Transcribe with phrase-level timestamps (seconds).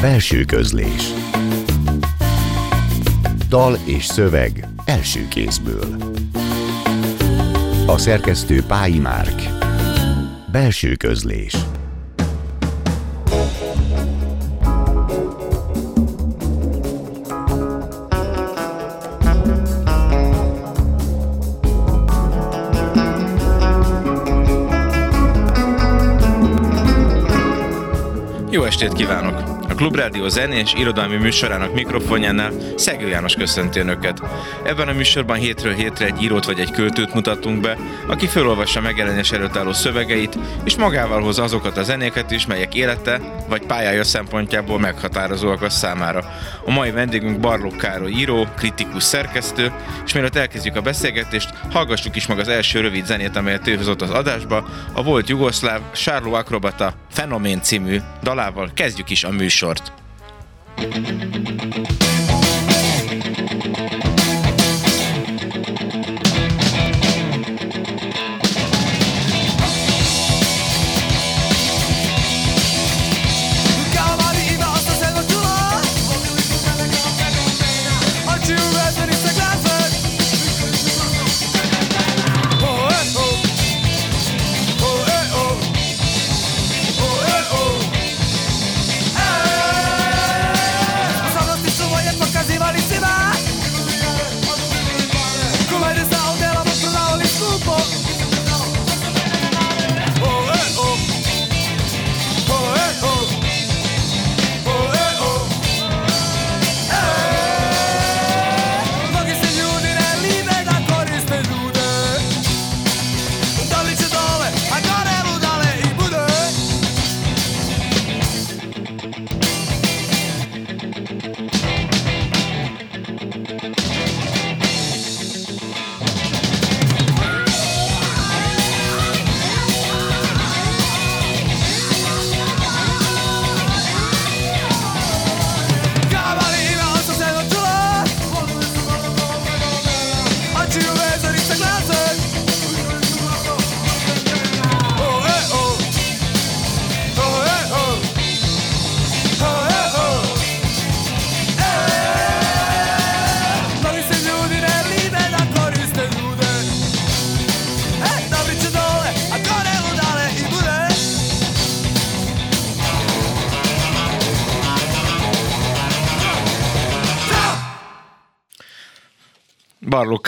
[0.00, 1.12] Belső közlés.
[3.48, 5.96] Dal és szöveg első kézből.
[7.86, 9.42] A szerkesztő Pályi Márk.
[10.52, 11.54] Belső közlés.
[28.50, 29.55] Jó estét kívánok!
[29.76, 34.22] Klubrádió zenés irodalmi műsorának mikrofonjánál Szegő János köszönti Önöket.
[34.64, 37.76] Ebben a műsorban hétről hétre egy írót vagy egy költőt mutatunk be,
[38.06, 43.20] aki felolvassa megjelenés előtt álló szövegeit, és magával hoz azokat a zenéket is, melyek élete
[43.48, 46.24] vagy pályája szempontjából meghatározóak a számára.
[46.64, 49.72] A mai vendégünk Barlók Károly író, kritikus szerkesztő,
[50.04, 54.10] és mielőtt elkezdjük a beszélgetést, hallgassuk is meg az első rövid zenét, amelyet ő az
[54.10, 59.90] adásba, a volt jugoszláv Sárló Akrobata Fenomén című dalával kezdjük is a műsor sorte.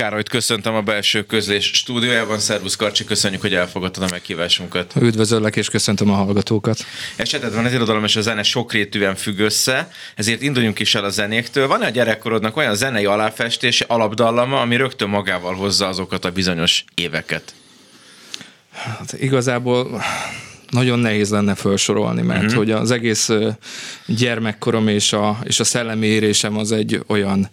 [0.09, 2.39] Károlyt köszöntöm a belső közlés stúdiójában.
[2.39, 4.95] Szervusz Karcsi, köszönjük, hogy elfogadtad a meghívásunkat.
[5.01, 6.79] Üdvözöllek és köszöntöm a hallgatókat.
[7.17, 11.67] Esetetben az irodalom és a zene sokrétűen függ össze, ezért induljunk is el a zenéktől.
[11.67, 17.55] Van-e a gyerekkorodnak olyan zenei aláfestés, alapdallama, ami rögtön magával hozza azokat a bizonyos éveket?
[18.71, 20.03] Hát igazából
[20.71, 22.57] nagyon nehéz lenne felsorolni, mert uh-huh.
[22.57, 23.31] hogy az egész
[24.07, 27.49] gyermekkorom és a, és a szellemi érésem az egy olyan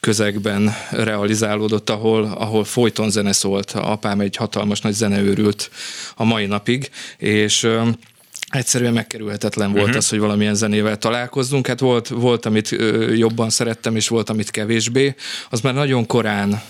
[0.00, 3.70] közegben realizálódott, ahol, ahol folyton zene szólt.
[3.70, 5.70] Apám egy hatalmas nagy zeneőrült
[6.16, 7.68] a mai napig, és
[8.48, 9.98] egyszerűen megkerülhetetlen volt uh-huh.
[9.98, 11.66] az, hogy valamilyen zenével találkozzunk.
[11.66, 12.76] Hát volt, volt, amit
[13.14, 15.14] jobban szerettem, és volt, amit kevésbé.
[15.50, 16.62] Az már nagyon korán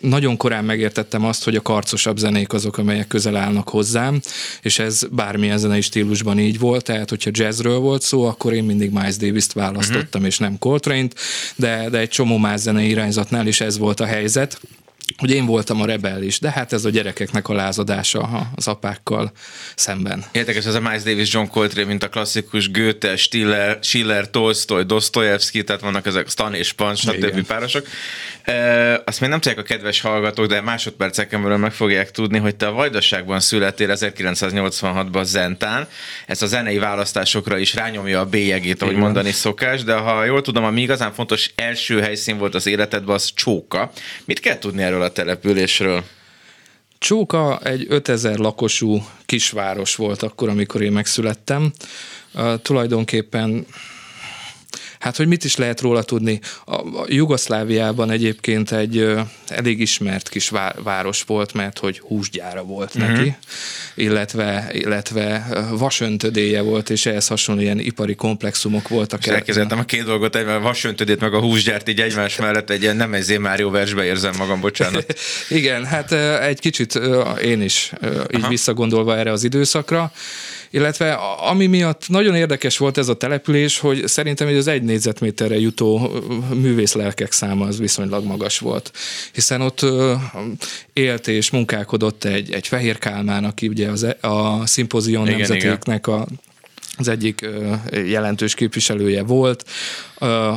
[0.00, 4.20] nagyon korán megértettem azt, hogy a karcosabb zenék azok, amelyek közel állnak hozzám,
[4.62, 8.90] és ez bármilyen zenei stílusban így volt, tehát hogyha jazzről volt szó, akkor én mindig
[8.90, 10.26] Miles Davis-t választottam, uh-huh.
[10.26, 11.14] és nem Coltrane-t,
[11.56, 14.60] de, de egy csomó más zenei irányzatnál is ez volt a helyzet
[15.16, 19.32] hogy én voltam a rebel is, de hát ez a gyerekeknek a lázadása az apákkal
[19.74, 20.24] szemben.
[20.32, 25.64] Érdekes, ez a Miles Davis, John Coltrane, mint a klasszikus Goethe, Stiller, Schiller, Tolstoy, Dostoyevsky,
[25.64, 27.46] tehát vannak ezek Stan és Pan, stb.
[27.46, 27.86] párosok.
[28.42, 32.56] E, azt még nem tudják a kedves hallgatók, de másodperceken belül meg fogják tudni, hogy
[32.56, 35.88] te a Vajdaságban születtél 1986-ban Zentán.
[36.26, 39.04] Ez a zenei választásokra is rányomja a bélyegét, ahogy Igen.
[39.04, 43.32] mondani szokás, de ha jól tudom, ami igazán fontos első helyszín volt az életedben, az
[43.34, 43.92] Csóka.
[44.24, 46.04] Mit kell tudni erről a településről?
[46.98, 51.72] Csóka egy 5000 lakosú kisváros volt akkor, amikor én megszülettem.
[52.34, 53.66] Uh, tulajdonképpen
[55.02, 56.40] Hát, hogy mit is lehet róla tudni?
[56.64, 62.62] A, a Jugoszláviában egyébként egy ö, elég ismert kis vá, város volt, mert hogy húsgyára
[62.62, 63.10] volt uh-huh.
[63.10, 63.36] neki,
[63.94, 69.26] illetve, illetve vasöntödéje volt, és ehhez hasonló ilyen ipari komplexumok voltak.
[69.26, 73.14] elkezdtem a két dolgot, egy vasöntödét meg a húsgyárt így egymás mellett egy ilyen nem
[73.14, 75.14] egy Mário versbe érzem magam, bocsánat.
[75.48, 76.12] Igen, hát
[76.42, 76.94] egy kicsit
[77.42, 77.92] én is
[78.34, 78.48] így Aha.
[78.48, 80.12] visszagondolva erre az időszakra,
[80.72, 81.12] illetve
[81.50, 86.10] ami miatt nagyon érdekes volt ez a település, hogy szerintem hogy az egy négyzetméterre jutó
[86.54, 88.92] művészlelkek száma az viszonylag magas volt,
[89.32, 89.86] hiszen ott
[90.92, 96.26] élt és munkálkodott egy, egy Fehér Kálmán, aki ugye az, e, a szimpozion nemzetéknek a
[96.96, 97.46] az egyik
[98.06, 99.64] jelentős képviselője volt,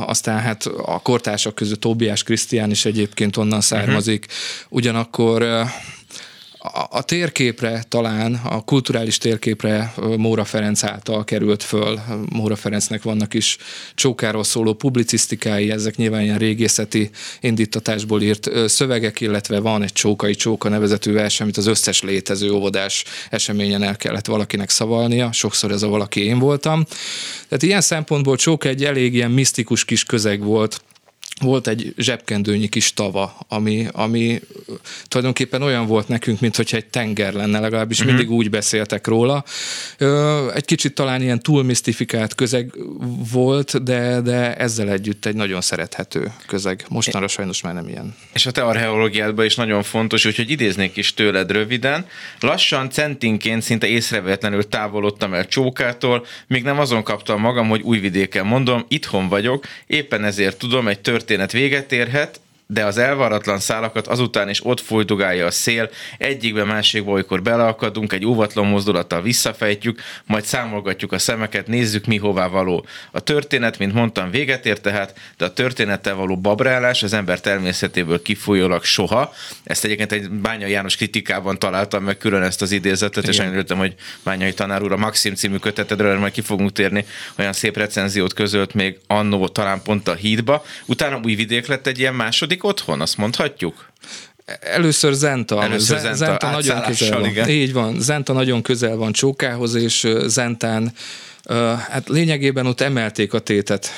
[0.06, 4.76] aztán hát a kortársak között Tóbiás Krisztián is egyébként onnan származik, uh-huh.
[4.76, 5.66] ugyanakkor
[6.90, 12.00] a, térképre talán, a kulturális térképre Móra Ferenc által került föl.
[12.28, 13.56] Móra Ferencnek vannak is
[13.94, 17.10] csókáról szóló publicisztikái, ezek nyilván ilyen régészeti
[17.40, 23.04] indítatásból írt szövegek, illetve van egy csókai csóka nevezetű vers, amit az összes létező óvodás
[23.30, 26.84] eseményen el kellett valakinek szavalnia, sokszor ez a valaki én voltam.
[27.48, 30.80] Tehát ilyen szempontból csóka egy elég ilyen misztikus kis közeg volt,
[31.40, 34.40] volt egy zsebkendőnyi kis tava, ami, ami
[35.04, 38.14] tulajdonképpen olyan volt nekünk, mint hogyha egy tenger lenne, legalábbis uh-huh.
[38.14, 39.44] mindig úgy beszéltek róla.
[40.54, 42.74] Egy kicsit talán ilyen túl misztifikált közeg
[43.32, 46.84] volt, de, de ezzel együtt egy nagyon szerethető közeg.
[46.88, 48.14] Mostanra sajnos már nem ilyen.
[48.32, 52.06] És a te archeológiádban is nagyon fontos, úgyhogy idéznék is tőled röviden.
[52.40, 58.84] Lassan centinként szinte észrevétlenül távolodtam el Csókától, még nem azon kaptam magam, hogy újvidéken mondom,
[58.88, 64.48] itthon vagyok, éppen ezért tudom, egy tört történet véget érhet, de az elvaratlan szálakat azután
[64.48, 71.12] is ott folytogálja a szél, egyikbe másikba olykor beleakadunk, egy óvatlan mozdulattal visszafejtjük, majd számolgatjuk
[71.12, 72.86] a szemeket, nézzük mi hová való.
[73.10, 78.22] A történet, mint mondtam, véget ér tehát, de a történettel való babrálás az ember természetéből
[78.22, 79.32] kifolyólag soha.
[79.64, 83.46] Ezt egyébként egy Bányai János kritikában találtam meg külön ezt az idézetet, Igen.
[83.46, 87.04] és örültem, hogy Bányai tanár úr a Maxim című kötetedről, majd ki fogunk térni,
[87.38, 90.64] olyan szép recenziót közölt még annó talán pont a hídba.
[90.86, 93.90] Utána új vidék lett egy ilyen második második otthon, azt mondhatjuk?
[94.60, 95.62] Először Zenta.
[95.62, 97.28] Először Zenta, Zenta nagyon közel van.
[97.28, 97.48] Igen.
[97.48, 98.00] Így van.
[98.00, 100.92] Zenta nagyon közel van Csókához, és Zentán
[101.88, 103.90] Hát lényegében ott emelték a tétet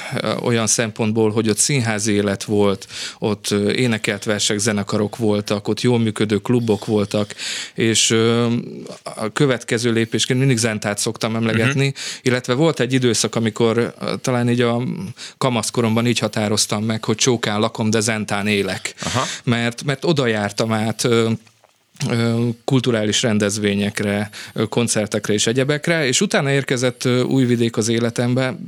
[0.42, 2.86] olyan szempontból, hogy ott színházi élet volt,
[3.18, 7.34] ott énekelt versek, zenekarok voltak, ott jól működő klubok voltak,
[7.74, 8.10] és
[9.02, 12.02] a következő lépésként mindig Zentát szoktam emlegetni, uh-huh.
[12.22, 14.82] illetve volt egy időszak, amikor talán így a
[15.38, 18.94] kamaszkoromban így határoztam meg, hogy Csókán lakom, de Zentán élek.
[19.00, 19.24] Aha.
[19.44, 21.08] Mert, mert oda jártam át
[22.64, 24.30] kulturális rendezvényekre,
[24.68, 28.58] koncertekre és egyebekre, és utána érkezett Újvidék az életembe.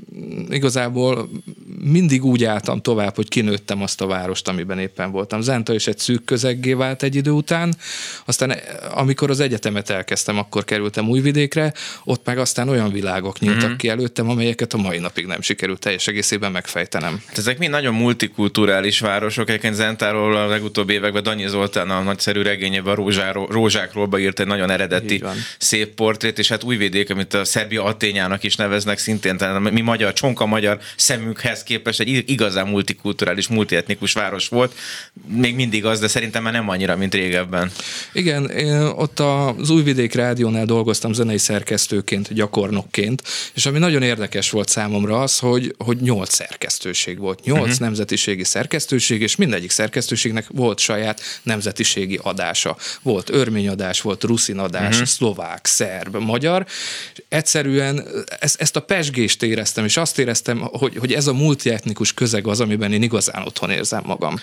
[0.49, 1.29] Igazából
[1.83, 5.41] mindig úgy álltam tovább, hogy kinőttem azt a várost, amiben éppen voltam.
[5.41, 7.75] Zenta is egy szűk közeggé vált egy idő után,
[8.25, 8.57] aztán
[8.95, 11.73] amikor az egyetemet elkezdtem, akkor kerültem Újvidékre,
[12.05, 13.77] ott meg aztán olyan világok nyíltak mm-hmm.
[13.77, 17.23] ki előttem, amelyeket a mai napig nem sikerült teljes egészében megfejtenem.
[17.27, 22.43] Hát ezek mind nagyon multikulturális városok, egyébként Zentáról a legutóbbi években Danyi Zoltán a nagyszerű
[22.43, 25.23] regényében a rózsáról, rózsákról beírt egy nagyon eredeti
[25.59, 30.13] szép portrét, és hát Újvidék, amit a Szerbia Atényának is neveznek szintén, tehát mi magyar,
[30.13, 34.75] csonka magyar szemünkhez képest egy igazán multikulturális, multietnikus város volt.
[35.27, 37.71] Még mindig az, de szerintem már nem annyira, mint régebben.
[38.13, 43.23] Igen, én ott az Újvidék Rádiónál dolgoztam zenei szerkesztőként, gyakornokként,
[43.55, 47.79] és ami nagyon érdekes volt számomra az, hogy, hogy nyolc szerkesztőség volt, nyolc uh-huh.
[47.79, 52.77] nemzetiségi szerkesztőség, és mindegyik szerkesztőségnek volt saját nemzetiségi adása.
[53.11, 55.07] Volt örményadás, volt ruszinadás, uh-huh.
[55.07, 56.67] szlovák, szerb, magyar.
[57.29, 58.07] Egyszerűen
[58.41, 62.61] ezt, ezt a pesgést éreztem, és azt éreztem, hogy, hogy ez a multietnikus közeg az,
[62.61, 64.35] amiben én igazán otthon érzem magam.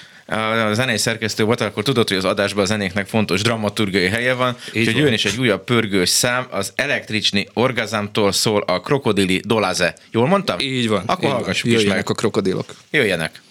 [0.70, 4.58] A zenei szerkesztő volt, akkor tudod, hogy az adásban a zenéknek fontos dramaturgiai helye van,
[4.74, 9.96] Így úgyhogy jön is egy újabb pörgős szám, az Elektricsni Orgazamtól szól a Krokodili Dolaze.
[10.12, 10.60] Jól mondtam?
[10.60, 11.04] Így van.
[11.06, 12.10] Akkor hallgassuk is meg.
[12.10, 12.76] a krokodilok.
[12.92, 13.42] Jöjjenek.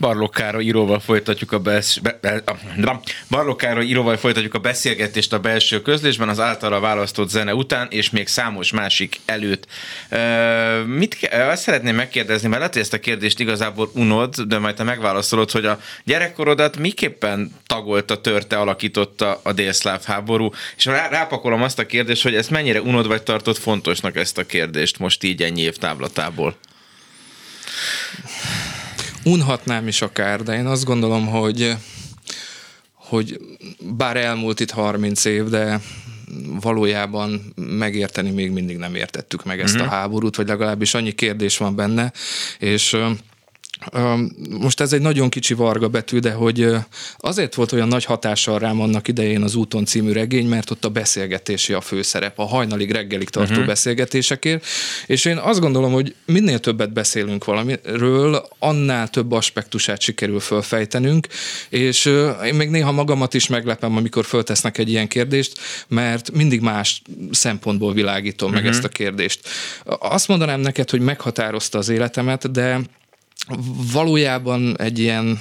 [0.00, 1.96] Barlók Károly íróval folytatjuk a, besz...
[1.96, 2.18] be...
[2.20, 2.42] Be...
[3.30, 8.10] Barlók Károly íróval folytatjuk a beszélgetést a belső közlésben az általa választott zene után, és
[8.10, 9.66] még számos másik előtt.
[10.10, 11.46] Uh, mit ke...
[11.46, 15.50] azt szeretném megkérdezni, mert lehet, hogy ezt a kérdést igazából unod, de majd te megválaszolod,
[15.50, 21.86] hogy a gyerekkorodat miképpen tagolta, törte, alakította a délszláv háború, és rá, rápakolom azt a
[21.86, 25.76] kérdést, hogy ezt mennyire unod vagy tartott fontosnak ezt a kérdést most így ennyi év
[25.76, 26.56] távlatából?
[29.24, 31.76] Unhatnám is akár, de én azt gondolom, hogy
[32.94, 33.40] hogy
[33.96, 35.80] bár elmúlt itt 30 év, de
[36.60, 39.88] valójában megérteni még mindig nem értettük meg ezt uh-huh.
[39.88, 40.00] a mhm.
[40.00, 42.12] háborút, vagy legalábbis annyi kérdés van benne,
[42.58, 42.96] és
[44.60, 46.68] most ez egy nagyon kicsi varga betű, de hogy
[47.16, 50.88] azért volt olyan nagy hatással rám annak idején az Úton című regény, mert ott a
[50.88, 53.66] beszélgetési a főszerep, a hajnalig reggelig tartó uh-huh.
[53.66, 54.66] beszélgetésekért,
[55.06, 61.26] és én azt gondolom, hogy minél többet beszélünk valamiről, annál több aspektusát sikerül fölfejtenünk,
[61.68, 62.04] és
[62.44, 67.92] én még néha magamat is meglepem, amikor föltesznek egy ilyen kérdést, mert mindig más szempontból
[67.92, 68.62] világítom uh-huh.
[68.62, 68.80] meg mhm.
[68.80, 69.48] ezt a kérdést.
[69.98, 72.80] Azt mondanám neked, hogy meghatározta az életemet, de
[73.92, 75.40] valójában egy ilyen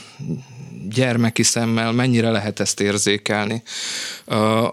[0.90, 3.62] gyermeki szemmel mennyire lehet ezt érzékelni,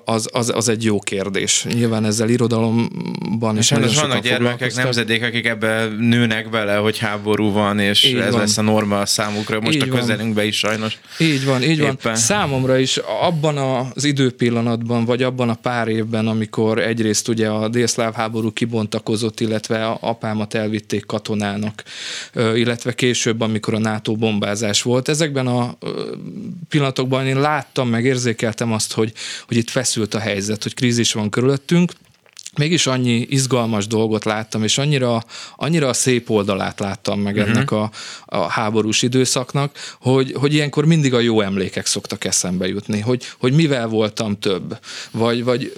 [0.04, 1.66] az, az, az egy jó kérdés.
[1.72, 7.78] Nyilván ezzel irodalomban is nagyon vannak gyermekek, nemzedék, akik ebbe nőnek bele, hogy háború van,
[7.78, 8.40] és így ez van.
[8.40, 10.98] lesz a norma a számukra, most így a közelünkbe is sajnos.
[11.18, 11.98] Így van, így Éppen.
[12.02, 12.16] van.
[12.16, 13.56] Számomra is abban
[13.94, 19.86] az időpillanatban, vagy abban a pár évben, amikor egyrészt ugye a délszláv háború kibontakozott, illetve
[19.86, 21.82] a apámat elvitték katonának,
[22.54, 25.78] illetve később, amikor a NATO bombázás volt, ezekben a
[26.68, 29.12] pillanatokban én láttam, meg érzékeltem azt, hogy,
[29.46, 31.92] hogy itt feszült a helyzet, hogy krízis van körülöttünk,
[32.58, 35.22] mégis annyi izgalmas dolgot láttam, és annyira,
[35.56, 37.50] annyira a szép oldalát láttam meg uh-huh.
[37.50, 37.90] ennek a,
[38.24, 43.52] a háborús időszaknak, hogy, hogy ilyenkor mindig a jó emlékek szoktak eszembe jutni, hogy, hogy
[43.52, 44.78] mivel voltam több,
[45.10, 45.72] vagy, vagy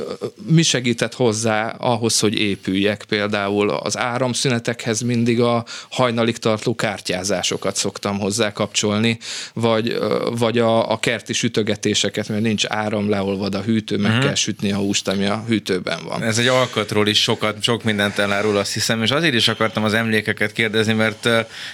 [0.47, 3.05] mi segített hozzá ahhoz, hogy épüljek.
[3.09, 9.19] Például az áramszünetekhez mindig a hajnalig tartó kártyázásokat szoktam hozzá kapcsolni,
[9.55, 9.99] vagy,
[10.39, 14.25] vagy a, a kerti sütögetéseket, mert nincs áram, leolvad a hűtő, meg uh-huh.
[14.25, 16.23] kell sütni a húst, ami a hűtőben van.
[16.23, 19.95] Ez egy alkatról is sokat, sok mindent elárul, azt hiszem, és azért is akartam az
[19.95, 21.21] emlékeket kérdezni, mert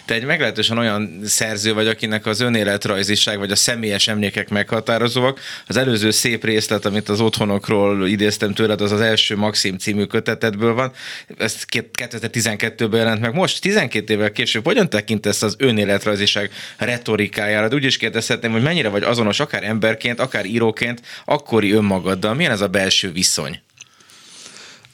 [0.04, 5.40] te egy meglehetősen olyan szerző vagy, akinek az önéletrajziság vagy a személyes emlékek meghatározóak.
[5.66, 10.74] Az előző szép részlet, amit az otthonokról idéztem tőled, az az első Maxim című kötetedből
[10.74, 10.92] van.
[11.38, 13.34] Ez 2012-ben jelent meg.
[13.34, 17.68] Most 12 évvel később hogyan tekintesz az önéletrajziság retorikájára?
[17.74, 22.34] Úgy is kérdezhetném, hogy mennyire vagy azonos akár emberként, akár íróként, akkori önmagaddal.
[22.34, 23.62] Milyen ez a belső viszony?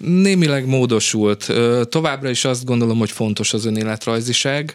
[0.05, 1.53] Némileg módosult.
[1.89, 4.75] Továbbra is azt gondolom, hogy fontos az önéletrajziság.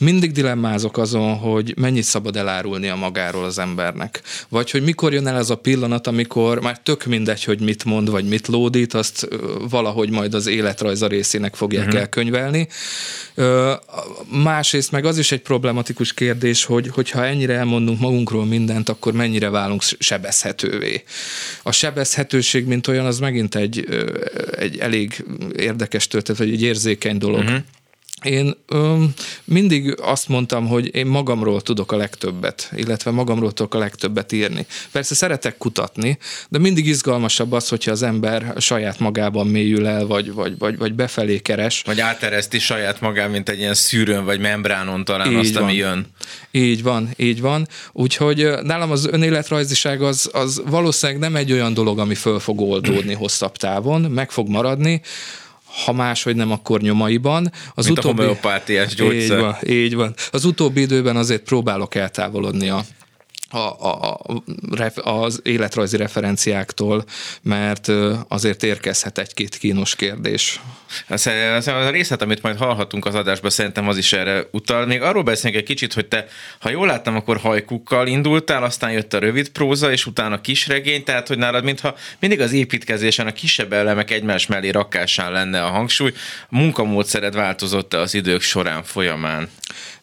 [0.00, 4.22] Mindig dilemmázok azon, hogy mennyit szabad elárulni a magáról az embernek.
[4.48, 8.10] Vagy hogy mikor jön el ez a pillanat, amikor már tök mindegy, hogy mit mond,
[8.10, 9.28] vagy mit lódít, azt
[9.70, 12.00] valahogy majd az életrajza részének fogják uh-huh.
[12.00, 12.68] elkönyvelni.
[14.42, 19.48] Másrészt meg az is egy problematikus kérdés, hogy hogyha ennyire elmondunk magunkról mindent, akkor mennyire
[19.50, 21.02] válunk sebezhetővé.
[21.62, 23.86] A sebezhetőség, mint olyan, az megint egy,
[24.58, 25.24] egy elég
[25.56, 27.40] érdekes történet, vagy egy érzékeny dolog.
[27.40, 27.58] Uh-huh.
[28.22, 29.04] Én ö,
[29.44, 34.66] mindig azt mondtam, hogy én magamról tudok a legtöbbet, illetve magamról tudok a legtöbbet írni.
[34.92, 40.32] Persze szeretek kutatni, de mindig izgalmasabb az, hogyha az ember saját magában mélyül el, vagy,
[40.32, 41.82] vagy, vagy, vagy befelé keres.
[41.86, 45.62] Vagy átereszti saját magát, mint egy ilyen szűrőn, vagy membránon talán így azt, van.
[45.62, 46.06] ami jön.
[46.50, 47.68] Így van, így van.
[47.92, 53.14] Úgyhogy nálam az önéletrajziság az, az valószínűleg nem egy olyan dolog, ami föl fog oldódni
[53.14, 55.00] hosszabb távon, meg fog maradni,
[55.84, 57.52] ha máshogy nem, akkor nyomaiban.
[57.74, 59.36] Az Mint utóbbi, a homeopátiás gyógyszer.
[59.36, 60.14] Így van, így van.
[60.30, 62.84] Az utóbbi időben azért próbálok eltávolodni a,
[63.50, 64.20] a, a,
[64.94, 67.04] a, az életrajzi referenciáktól,
[67.42, 67.88] mert
[68.28, 70.60] azért érkezhet egy-két kínos kérdés.
[71.08, 74.86] Az, az a részlet, amit majd hallhatunk az adásban, szerintem az is erre utal.
[74.86, 76.26] Még arról beszélünk egy kicsit, hogy te,
[76.58, 81.04] ha jól láttam, akkor hajkukkal indultál, aztán jött a rövid próza, és utána a kisregény,
[81.04, 85.68] tehát hogy nálad mintha mindig az építkezésen a kisebb elemek egymás mellé rakásán lenne a
[85.68, 86.12] hangsúly.
[86.48, 89.48] A munkamódszered változott-e az idők során folyamán?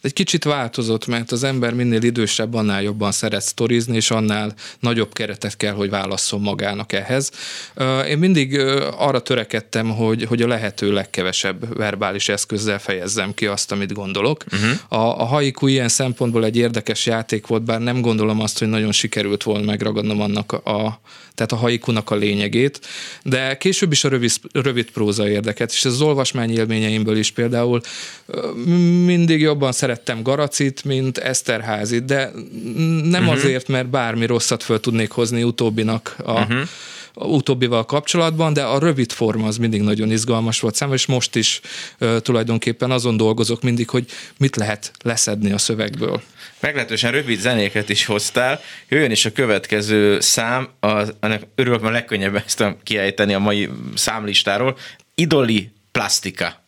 [0.01, 4.53] Egy kicsit változott, mert az ember minél idősebb, annál jobban szeret szeret sztorizni, és annál
[4.79, 7.32] nagyobb keretet kell, hogy válasszon magának ehhez.
[8.10, 8.60] Én mindig
[8.98, 14.44] arra törekedtem, hogy, hogy a lehető legkevesebb verbális eszközzel fejezzem ki azt, amit gondolok.
[14.51, 15.01] Uh-huh.
[15.01, 18.91] A, a haiku ilyen szempontból egy érdekes játék volt, bár nem gondolom azt, hogy nagyon
[18.91, 21.00] sikerült volna megragadnom annak a,
[21.36, 22.79] tehát a haikunak a lényegét,
[23.24, 27.82] de később is a rövid, rövid próza érdeket, és ez az olvasmány élményeimből is például
[29.06, 32.32] mindig jobban szerettem Garacit, mint Eszterházit, de
[33.03, 33.44] nem uh-huh.
[33.44, 36.68] azért, mert bármi rosszat föl tudnék hozni utóbbinak a, uh-huh
[37.20, 41.62] utóbbival kapcsolatban, de a rövid forma az mindig nagyon izgalmas volt számomra, és most is
[42.00, 44.06] uh, tulajdonképpen azon dolgozok mindig, hogy
[44.38, 46.22] mit lehet leszedni a szövegből.
[46.60, 48.62] Meglehetősen rövid zenéket is hoztál.
[48.88, 54.78] Jöjjön is a következő szám, az, annak örülök, mert legkönnyebb ezt kiejteni a mai számlistáról.
[55.16, 56.66] Idoli Plastika.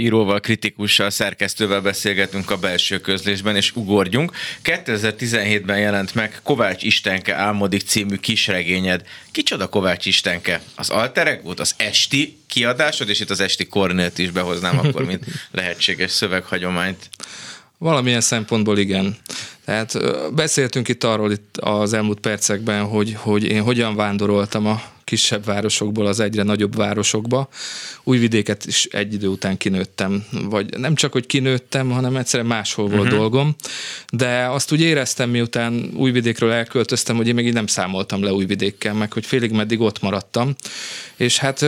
[0.00, 4.32] Íróval, kritikussal, szerkesztővel beszélgetünk a belső közlésben, és ugorjunk.
[4.64, 9.02] 2017-ben jelent meg Kovács Istenke álmodik című kisregényed.
[9.30, 10.60] Kicsoda Kovács Istenke?
[10.74, 15.24] Az alterek volt az esti kiadásod, és itt az esti kornélt is behoznám akkor, mint
[15.50, 17.08] lehetséges szöveghagyományt.
[17.78, 19.16] Valamilyen szempontból igen.
[19.64, 19.98] Tehát
[20.34, 26.06] beszéltünk itt arról itt az elmúlt percekben, hogy, hogy én hogyan vándoroltam a kisebb városokból
[26.06, 27.48] az egyre nagyobb városokba.
[28.02, 33.00] Újvidéket is egy idő után kinőttem, vagy nem csak, hogy kinőttem, hanem egyszerűen máshol volt
[33.00, 33.18] uh-huh.
[33.18, 33.54] dolgom,
[34.12, 38.94] de azt úgy éreztem, miután Újvidékről elköltöztem, hogy én még így nem számoltam le Újvidékkel,
[38.94, 40.54] meg hogy félig meddig ott maradtam,
[41.16, 41.64] és hát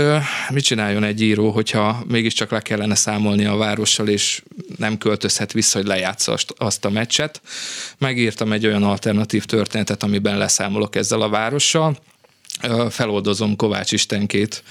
[0.50, 4.42] mit csináljon egy író, hogyha mégiscsak le kellene számolni a várossal, és
[4.76, 7.40] nem költözhet vissza, hogy lejátsza azt a meccset.
[7.98, 11.96] Megírtam egy olyan alternatív történetet, amiben leszámolok ezzel a várossal,
[12.90, 14.62] feloldozom Kovács Istenkét,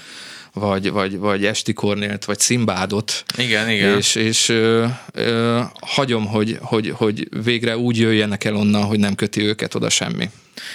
[0.52, 3.24] vagy, vagy, vagy Esti Kornélt, vagy Szimbádot.
[3.36, 3.96] Igen, igen.
[3.96, 9.14] És, és ö, ö, hagyom, hogy, hogy, hogy végre úgy jöjjenek el onnan, hogy nem
[9.14, 10.30] köti őket oda semmi.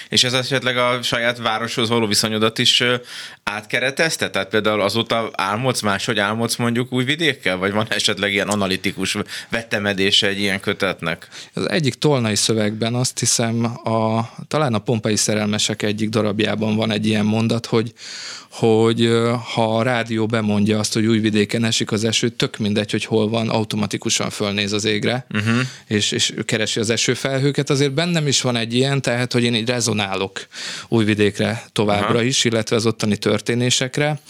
[0.08, 2.82] És ez esetleg a saját városhoz való viszonyodat is
[3.42, 4.30] átkeretezte?
[4.30, 7.56] Tehát például azóta álmodsz máshogy álmodsz mondjuk új vidékkel?
[7.56, 9.16] Vagy van esetleg ilyen analitikus
[9.48, 11.28] vetemedése egy ilyen kötetnek?
[11.52, 17.06] Az egyik tolnai szövegben azt hiszem, a, talán a pompai szerelmesek egyik darabjában van egy
[17.06, 17.92] ilyen mondat, hogy
[18.50, 19.10] hogy
[19.54, 23.48] ha a rádió bemondja azt, hogy újvidéken esik az eső, tök mindegy, hogy hol van,
[23.48, 25.58] automatikusan fölnéz az égre, uh-huh.
[25.86, 27.70] és, és keresi az esőfelhőket.
[27.70, 30.46] Azért bennem is van egy ilyen, tehát, hogy én így rezonálok
[30.88, 32.26] újvidékre továbbra uh-huh.
[32.26, 34.20] is, illetve az ottani történésekre.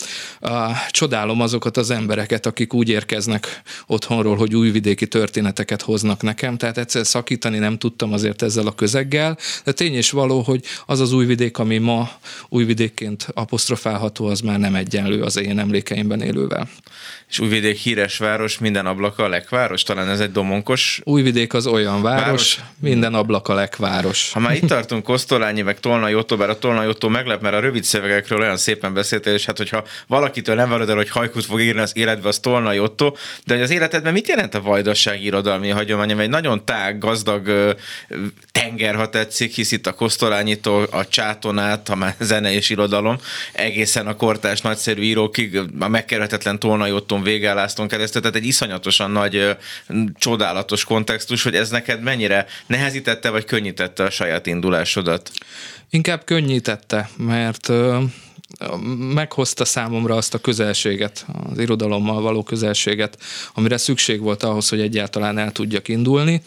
[0.90, 7.06] Csodálom azokat az embereket, akik úgy érkeznek otthonról, hogy újvidéki történeteket hoznak nekem, tehát egyszer
[7.06, 11.58] szakítani nem tudtam azért ezzel a közeggel, de tény és való, hogy az az újvidék,
[11.58, 12.10] ami ma
[12.48, 16.68] újvidékként apostrofálhat található, az már nem egyenlő az én emlékeimben élővel.
[17.28, 19.82] És Újvidék híres város, minden ablaka a lekváros?
[19.82, 21.00] Talán ez egy domonkos?
[21.04, 22.58] Újvidék az olyan város, város?
[22.80, 24.32] minden ablaka lekváros.
[24.32, 27.60] Ha már itt tartunk Kosztolányi, meg Tolnai Otto, bár a Tolnai Otto meglep, mert a
[27.60, 31.60] rövid szövegekről olyan szépen beszéltél, és hát hogyha valakitől nem várod el, hogy hajkút fog
[31.60, 33.12] írni az életbe, az Tolnai Otto,
[33.44, 37.76] de hogy az életedben mit jelent a vajdaság irodalmi hagyomány, ami egy nagyon tág, gazdag
[38.52, 43.18] tenger, ha tetszik, hisz itt a Kosztolányitól a Csátonát, ha már zene és irodalom,
[43.52, 49.56] egészen a kortás nagyszerű írókig, a megkerülhetetlen Tolnai Otton végálláston keresztül, tehát egy iszonyatosan nagy,
[50.14, 55.30] csodálatos kontextus, hogy ez neked mennyire nehezítette vagy könnyítette a saját indulásodat?
[55.90, 57.72] Inkább könnyítette, mert
[59.14, 63.18] meghozta számomra azt a közelséget, az irodalommal való közelséget,
[63.54, 66.42] amire szükség volt ahhoz, hogy egyáltalán el tudjak indulni.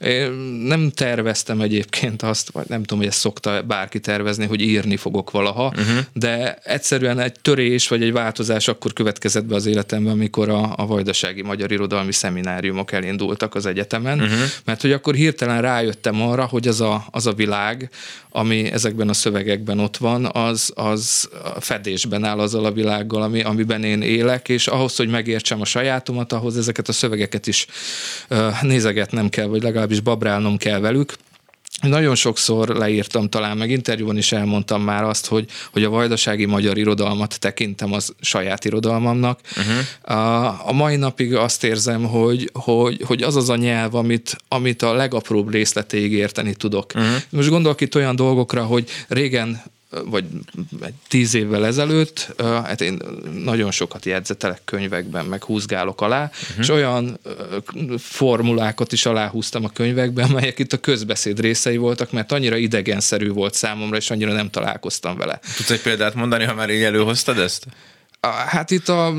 [0.00, 0.30] Én
[0.66, 5.30] nem terveztem egyébként azt, vagy nem tudom, hogy ezt szokta bárki tervezni, hogy írni fogok
[5.30, 5.98] valaha, uh-huh.
[6.12, 10.86] de egyszerűen egy törés vagy egy változás akkor következett be az életemben, amikor a, a
[10.86, 14.38] Vajdasági Magyar Irodalmi Szemináriumok elindultak az egyetemen, uh-huh.
[14.64, 17.90] mert hogy akkor hirtelen rájöttem arra, hogy az a, az a világ,
[18.30, 21.28] ami ezekben a szövegekben ott van, az, az
[21.60, 26.32] fedésben áll azzal a világgal, ami, amiben én élek, és ahhoz, hogy megértsem a sajátomat,
[26.32, 27.66] ahhoz ezeket a szövegeket is
[28.60, 31.14] nézegetnem kell, vagy legalábbis babrálnom kell velük.
[31.82, 36.78] Nagyon sokszor leírtam, talán meg interjúban is elmondtam már azt, hogy, hogy a vajdasági magyar
[36.78, 39.40] irodalmat tekintem az saját irodalmamnak.
[39.56, 40.18] Uh-huh.
[40.18, 44.82] A, a mai napig azt érzem, hogy, hogy, hogy az az a nyelv, amit, amit
[44.82, 46.92] a legapróbb részletéig érteni tudok.
[46.94, 47.14] Uh-huh.
[47.28, 49.62] Most gondolok itt olyan dolgokra, hogy régen
[50.04, 50.24] vagy
[51.08, 53.00] tíz évvel ezelőtt, hát én
[53.44, 56.58] nagyon sokat jegyzetelek könyvekben, meg húzgálok alá, uh-huh.
[56.58, 57.18] és olyan
[57.98, 63.54] formulákat is aláhúztam a könyvekben, melyek itt a közbeszéd részei voltak, mert annyira idegenszerű volt
[63.54, 65.40] számomra, és annyira nem találkoztam vele.
[65.56, 67.66] Tudsz egy példát mondani, ha már így előhoztad ezt?
[68.46, 69.14] Hát itt, a,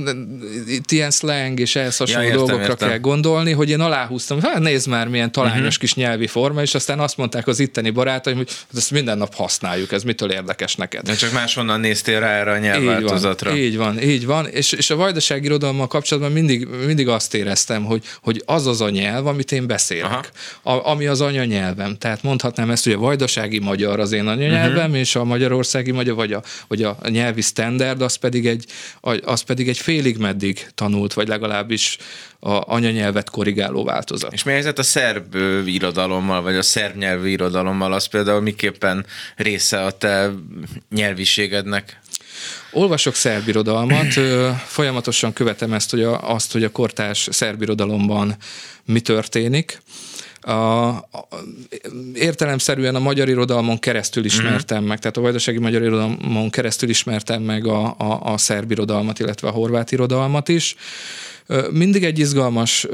[0.67, 2.89] itt ilyen slang és ehhez hasonló ja, értem, dolgokra értem.
[2.89, 5.73] kell gondolni, hogy én aláhúztam, hát nézd már milyen talányos uh-huh.
[5.73, 9.33] kis nyelvi forma, és aztán azt mondták az itteni barátaim, hogy hát ezt minden nap
[9.33, 11.05] használjuk, ez mitől érdekes neked.
[11.05, 13.55] De csak máshonnan néztél rá erre a nyelvváltozatra.
[13.55, 14.47] Így van, így van, így van.
[14.47, 18.89] És, és a vajdaság irodalommal kapcsolatban mindig, mindig azt éreztem, hogy, hogy az az a
[18.89, 21.97] nyelv, amit én beszélek, a, ami az anyanyelvem.
[21.97, 24.97] Tehát mondhatnám ezt, hogy a vajdasági magyar az én anyanyelvem, uh-huh.
[24.97, 28.65] és a magyarországi magyar, vagy a, vagy a nyelvi standard, az pedig egy
[29.01, 31.97] az pedig egy félig meddig tanult, vagy legalábbis
[32.39, 34.33] a anyanyelvet korrigáló változat.
[34.33, 39.83] És mi helyzet a szerb irodalommal, vagy a szerb nyelvű irodalommal, az például miképpen része
[39.83, 40.31] a te
[40.89, 42.01] nyelviségednek?
[42.71, 44.13] Olvasok szerbirodalmat,
[44.65, 48.35] folyamatosan követem ezt, hogy a, azt, hogy a kortás szerbirodalomban
[48.85, 49.81] mi történik
[50.43, 51.27] a, a,
[52.13, 54.87] értelemszerűen a magyar irodalmon keresztül ismertem mm.
[54.87, 59.47] meg, tehát a vajdasági magyar irodalmon keresztül ismertem meg a, a, a szerb irodalmat, illetve
[59.47, 60.75] a horvát irodalmat is.
[61.71, 62.87] Mindig egy izgalmas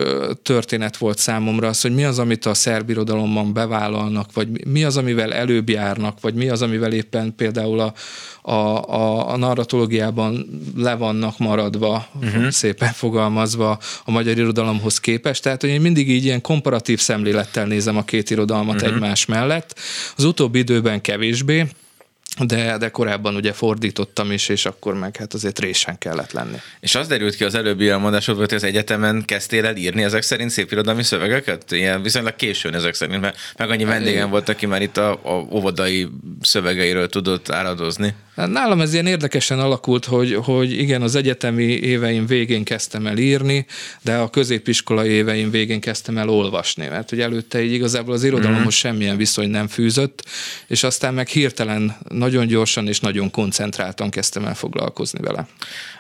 [0.43, 4.97] történet volt számomra az, hogy mi az, amit a szerb irodalomban bevállalnak, vagy mi az,
[4.97, 7.93] amivel előbb járnak, vagy mi az, amivel éppen például a,
[8.41, 12.49] a, a, a narratológiában le vannak maradva, uh-huh.
[12.49, 15.43] szépen fogalmazva a magyar irodalomhoz képest.
[15.43, 18.93] Tehát, hogy én mindig így ilyen komparatív szemlélettel nézem a két irodalmat uh-huh.
[18.93, 19.79] egymás mellett.
[20.17, 21.67] Az utóbbi időben kevésbé,
[22.46, 26.58] de, de korábban ugye fordítottam is, és akkor meg hát azért résen kellett lenni.
[26.80, 30.50] És az derült ki az előbbi elmondásodból, hogy az egyetemen kezdtél el írni ezek szerint
[30.50, 31.72] szépirodalmi szövegeket?
[31.72, 35.48] Ilyen viszonylag későn ezek szerint, mert meg annyi vendégem volt, aki már itt a, a
[35.52, 36.08] óvodai
[36.42, 38.13] szövegeiről tudott áradozni.
[38.39, 43.17] Hát nálam ez ilyen érdekesen alakult, hogy, hogy igen, az egyetemi éveim végén kezdtem el
[43.17, 43.65] írni,
[44.02, 48.65] de a középiskolai éveim végén kezdtem el olvasni, mert hogy előtte így igazából az irodalomhoz
[48.65, 48.78] mm.
[48.78, 50.25] semmilyen viszony nem fűzött,
[50.67, 55.47] és aztán meg hirtelen nagyon gyorsan és nagyon koncentráltan kezdtem el foglalkozni vele.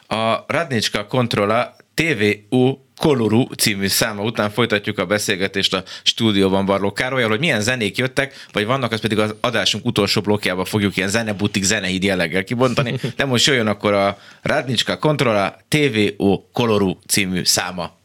[0.07, 7.29] A Radnicska Kontrolla TVU Koloru című száma után folytatjuk a beszélgetést a stúdióban Barló Károlyal,
[7.29, 11.63] hogy milyen zenék jöttek, vagy vannak, az pedig az adásunk utolsó blokkjába fogjuk ilyen zenebutik,
[11.63, 17.98] zenehíd jelleggel kibontani, de most jöjjön akkor a Radnicska Kontrolla TVO Koloru című száma.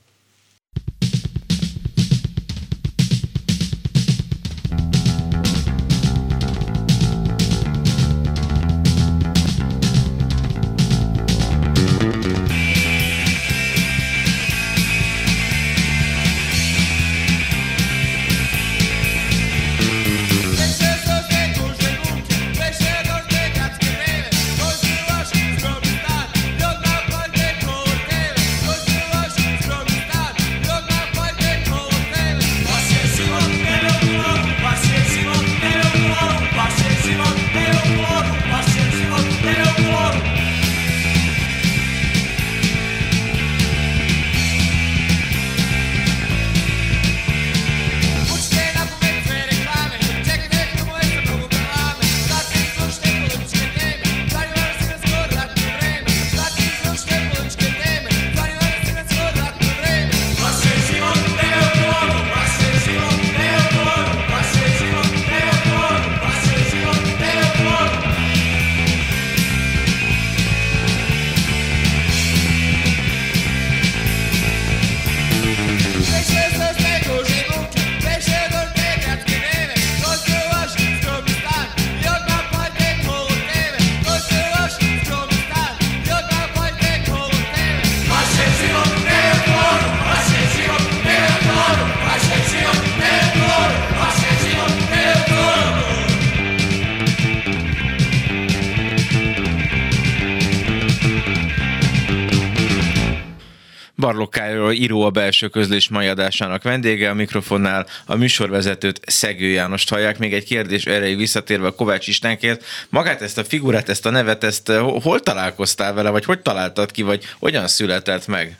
[104.04, 110.18] Barlokkáról író a belső közlés mai adásának vendége, a mikrofonnál a műsorvezetőt Szegő Jánost hallják.
[110.18, 112.64] Még egy kérdés erre visszatérve a Kovács Istánkért.
[112.88, 117.02] Magát ezt a figurát, ezt a nevet, ezt hol találkoztál vele, vagy hogy találtad ki,
[117.02, 118.58] vagy hogyan született meg?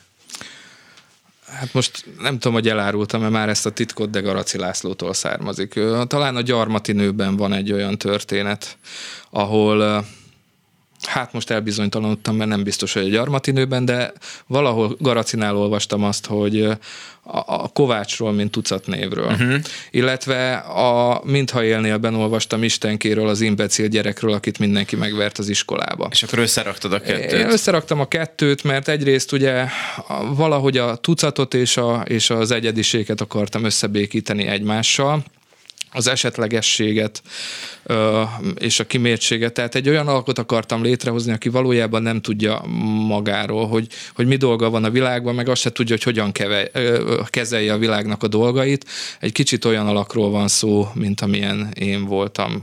[1.47, 5.81] Hát most nem tudom, hogy elárultam-e már ezt a titkot, de Garaci Lászlótól származik.
[6.07, 8.79] Talán a Gyarmati nőben van egy olyan történet,
[9.31, 10.05] ahol
[11.07, 14.13] hát most elbizonytalanodtam, mert nem biztos, hogy egy armatinőben, de
[14.47, 16.63] valahol Garacinál olvastam azt, hogy
[17.27, 19.27] a, a Kovácsról, mint tucat névről.
[19.27, 19.55] Uh-huh.
[19.91, 26.09] Illetve a Mintha élnélben olvastam Istenkéről, az imbecil gyerekről, akit mindenki megvert az iskolába.
[26.11, 27.33] És akkor összeraktad a kettőt?
[27.33, 29.67] Én összeraktam a kettőt, mert egyrészt ugye
[30.37, 35.25] valahogy a tucatot és, a, és az egyediséget akartam összebékíteni egymással,
[35.95, 37.23] az esetlegességet
[37.83, 38.23] ö,
[38.59, 39.53] és a kimértséget.
[39.53, 42.63] Tehát egy olyan alkot akartam létrehozni, aki valójában nem tudja
[43.07, 46.69] magáról, hogy, hogy mi dolga van a világban, meg azt se tudja, hogy hogyan keve,
[46.73, 48.87] ö, kezelje a világnak a dolgait.
[49.21, 52.63] Egy kicsit olyan alakról van szó, mint amilyen én voltam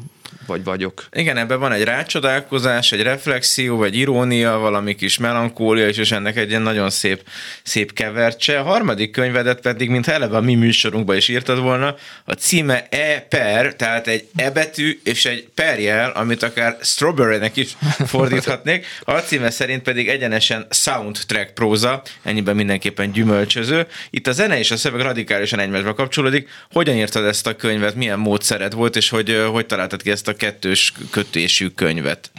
[0.52, 1.06] vagy vagyok.
[1.12, 6.38] Igen, ebben van egy rácsodálkozás, egy reflexió, vagy irónia, valami kis melankólia, és, és ennek
[6.38, 7.24] egy ilyen nagyon szép,
[7.64, 8.60] szép kevertse.
[8.60, 13.20] A harmadik könyvedet pedig, mint eleve a mi műsorunkban is írtad volna, a címe E
[13.30, 18.86] per, tehát egy E betű és egy perjel, amit akár strawberry-nek is fordíthatnék.
[19.04, 23.88] A címe szerint pedig egyenesen soundtrack próza, ennyiben mindenképpen gyümölcsöző.
[24.10, 26.50] Itt a zene és a szöveg radikálisan egymásba kapcsolódik.
[26.72, 30.34] Hogyan írtad ezt a könyvet, milyen módszered volt, és hogy, hogy találtad ki ezt a
[30.42, 32.32] kettős kötésű könyvet?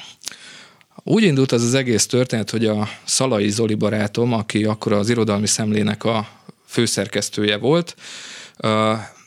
[1.02, 5.46] Úgy indult az az egész történet, hogy a Szalai Zoli barátom, aki akkor az irodalmi
[5.46, 6.28] szemlének a
[6.66, 7.96] főszerkesztője volt,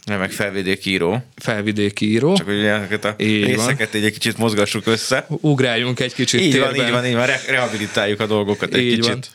[0.06, 1.24] nem, meg felvidéki író.
[1.36, 2.36] Felvidéki író.
[2.36, 4.04] Csak hogy ezeket a így részeket van.
[4.04, 5.28] egy kicsit mozgassuk össze.
[5.30, 6.76] Ugráljunk egy kicsit Így térben.
[6.76, 9.30] van, így van, így van, Re- rehabilitáljuk a dolgokat egy így kicsit.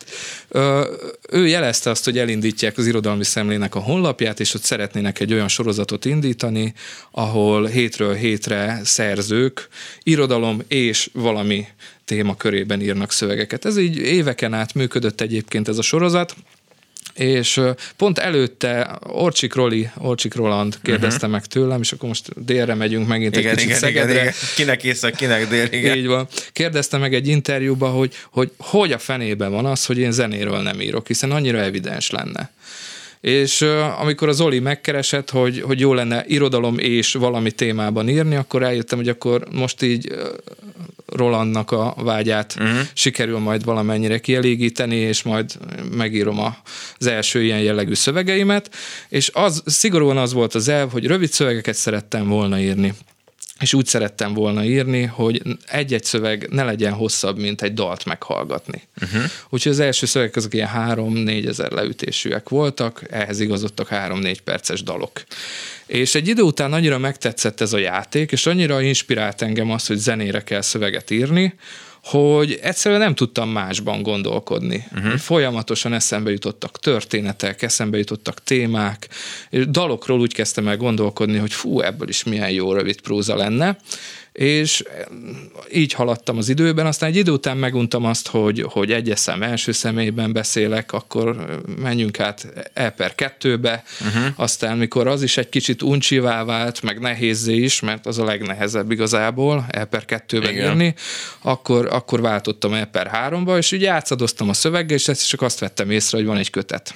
[0.49, 0.63] Van.
[0.63, 0.95] Ö,
[1.31, 5.49] ő jelezte azt, hogy elindítják az irodalmi szemlének a honlapját, és hogy szeretnének egy olyan
[5.49, 6.75] sorozatot indítani,
[7.11, 9.69] ahol hétről hétre szerzők
[10.03, 11.67] irodalom és valami
[12.05, 13.65] téma körében írnak szövegeket.
[13.65, 16.35] Ez így éveken át működött egyébként ez a sorozat,
[17.15, 17.61] és
[17.97, 21.31] pont előtte Orcsik Roli, Orcsik Roland kérdezte uh-huh.
[21.31, 24.13] meg tőlem, és akkor most délre megyünk megint igen, egy kicsit igen, Szegedre.
[24.13, 24.35] Igen, igen.
[24.55, 25.97] Kinek észak, kinek dél, igen.
[25.97, 26.29] Így van.
[26.53, 30.81] Kérdezte meg egy interjúba, hogy, hogy hogy a fenében van az, hogy én zenéről nem
[30.81, 32.51] írok, hiszen annyira evidens lenne
[33.21, 33.63] és
[33.99, 38.99] amikor az Oli megkeresett, hogy, hogy jó lenne irodalom és valami témában írni, akkor eljöttem,
[38.99, 40.15] hogy akkor most így
[41.07, 42.79] Rolandnak a vágyát uh-huh.
[42.93, 45.53] sikerül majd valamennyire kielégíteni, és majd
[45.97, 46.39] megírom
[46.99, 48.71] az első ilyen jellegű szövegeimet,
[49.09, 52.95] és az szigorúan az volt az elv, hogy rövid szövegeket szerettem volna írni
[53.61, 58.83] és úgy szerettem volna írni, hogy egy-egy szöveg ne legyen hosszabb, mint egy dalt meghallgatni.
[59.03, 59.23] Uh-huh.
[59.49, 65.23] Úgyhogy az első szövegek azok ilyen 3-4 ezer leütésűek voltak, ehhez igazodtak 3-4 perces dalok.
[65.87, 69.97] És egy idő után annyira megtetszett ez a játék, és annyira inspirált engem az, hogy
[69.97, 71.55] zenére kell szöveget írni,
[72.03, 74.85] hogy egyszerűen nem tudtam másban gondolkodni.
[74.97, 75.17] Uh-huh.
[75.17, 79.09] Folyamatosan eszembe jutottak történetek, eszembe jutottak témák,
[79.51, 83.77] és dalokról úgy kezdtem el gondolkodni, hogy fú, ebből is milyen jó rövid próza lenne,
[84.33, 84.83] és
[85.73, 89.73] így haladtam az időben, aztán egy idő után meguntam azt, hogy, hogy egyes szem első
[89.73, 94.33] személyben beszélek, akkor menjünk át E per kettőbe, uh-huh.
[94.37, 98.91] aztán mikor az is egy kicsit uncsivá vált, meg nehézé is, mert az a legnehezebb
[98.91, 100.71] igazából E per kettőben Igen.
[100.71, 100.95] írni,
[101.43, 105.91] akkor, akkor váltottam E per háromba, és úgy játszadoztam a szöveggel, és csak azt vettem
[105.91, 106.95] észre, hogy van egy kötet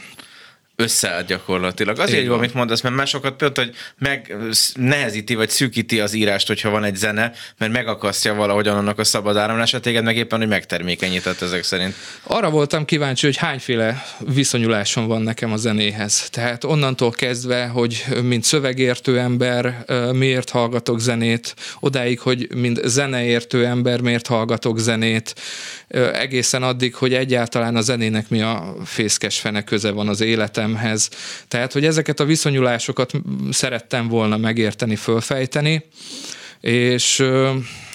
[0.76, 1.98] összeállt gyakorlatilag.
[1.98, 4.36] Azért jó, amit mondasz, mert másokat például, hogy meg
[4.74, 9.36] nehezíti vagy szűkíti az írást, hogyha van egy zene, mert megakasztja valahogyan annak a szabad
[9.36, 11.94] áramlását, téged meg éppen, hogy megtermékenyített ezek szerint.
[12.22, 16.28] Arra voltam kíváncsi, hogy hányféle viszonyulásom van nekem a zenéhez.
[16.30, 24.00] Tehát onnantól kezdve, hogy mint szövegértő ember miért hallgatok zenét, odáig, hogy mint zeneértő ember
[24.00, 25.34] miért hallgatok zenét,
[26.12, 30.20] egészen addig, hogy egyáltalán a zenének mi a fészkes fene köze van az
[30.64, 31.10] életemhez.
[31.48, 33.12] Tehát, hogy ezeket a viszonyulásokat
[33.50, 35.84] szerettem volna megérteni, fölfejteni,
[36.60, 37.22] és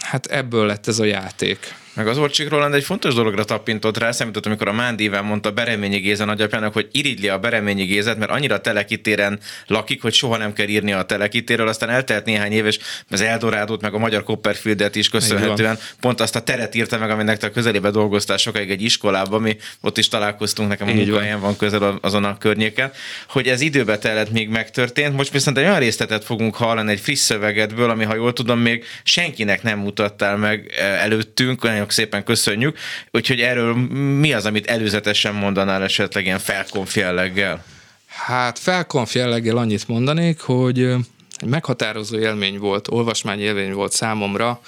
[0.02, 1.78] hát ebből lett ez a játék.
[2.00, 5.98] Meg az Orcsik Roland egy fontos dologra tapintott rá, számított, amikor a Mándíven mondta Bereményi
[5.98, 10.68] Géza nagyapjának, hogy irigyli a Bereményi Gézet, mert annyira telekitéren lakik, hogy soha nem kell
[10.68, 15.10] írni a telekitéről, aztán eltelt néhány év, és az Eldorádót, meg a magyar Copperfieldet is
[15.10, 19.42] köszönhetően pont azt a teret írta meg, aminek te a közelébe dolgoztál sokáig egy iskolában,
[19.42, 22.92] mi ott is találkoztunk, nekem a munkahelyen van közel azon a környéken,
[23.30, 25.16] hogy ez időbe telett még megtörtént.
[25.16, 28.86] Most viszont egy olyan részletet fogunk hallani egy friss szövegedből, ami ha jól tudom, még
[29.04, 32.78] senkinek nem mutattál meg eh, előttünk, olyan nagyon szépen köszönjük.
[33.12, 33.74] Úgyhogy erről
[34.20, 37.64] mi az, amit előzetesen mondanál esetleg ilyen felkonf jelleggel?
[38.08, 40.80] Hát felkonf jelleggel annyit mondanék, hogy
[41.38, 44.62] egy meghatározó élmény volt, olvasmány élmény volt számomra,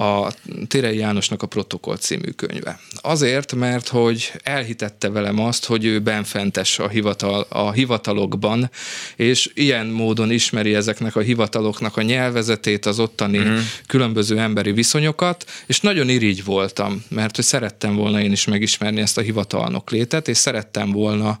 [0.00, 0.32] a
[0.66, 2.80] Térei Jánosnak a Protokoll című könyve.
[3.00, 8.70] Azért, mert hogy elhitette velem azt, hogy ő benfentes a, hivatal, a hivatalokban,
[9.16, 13.58] és ilyen módon ismeri ezeknek a hivataloknak a nyelvezetét, az ottani uh-huh.
[13.86, 19.18] különböző emberi viszonyokat, és nagyon irigy voltam, mert hogy szerettem volna én is megismerni ezt
[19.18, 21.38] a hivatalnok létet, és szerettem volna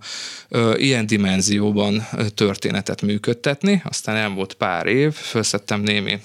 [0.48, 6.18] ö, ilyen dimenzióban történetet működtetni, aztán elmúlt pár év, felszettem némi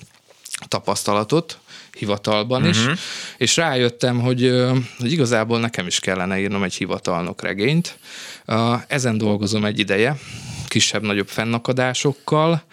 [0.67, 1.59] tapasztalatot,
[1.95, 2.75] hivatalban uh-huh.
[2.75, 2.93] is, mhm.
[3.38, 4.53] és rájöttem, hogy,
[4.97, 7.97] hogy igazából nekem is kellene írnom egy hivatalnok regényt.
[8.88, 10.17] Ezen dolgozom egy ideje,
[10.67, 12.63] kisebb-nagyobb fennakadásokkal,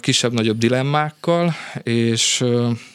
[0.00, 2.44] kisebb-nagyobb dilemmákkal, és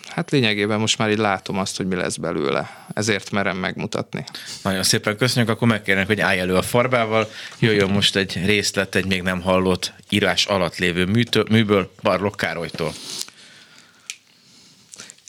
[0.08, 2.86] hát lényegében most már így látom azt, hogy mi lesz belőle.
[2.94, 4.24] Ezért merem megmutatni.
[4.64, 7.30] Nagyon szépen köszönjük, akkor megkérnek, hogy állj elő a farbával.
[7.60, 12.94] Jöjjön most egy részlet egy még nem hallott írás alatt lévő műtől, műből, Barlok Károlytól.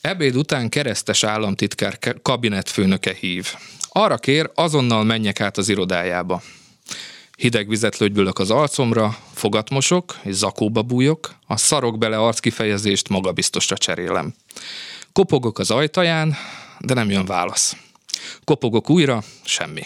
[0.01, 3.55] Ebéd után keresztes államtitkár kabinetfőnöke hív.
[3.89, 6.43] Arra kér, azonnal menjek át az irodájába.
[7.37, 13.77] Hideg vizet lögybülök az arcomra, fogat mosok, és zakóba bújok, a szarok bele arckifejezést magabiztosra
[13.77, 14.35] cserélem.
[15.13, 16.37] Kopogok az ajtaján,
[16.79, 17.77] de nem jön válasz.
[18.45, 19.83] Kopogok újra, semmi.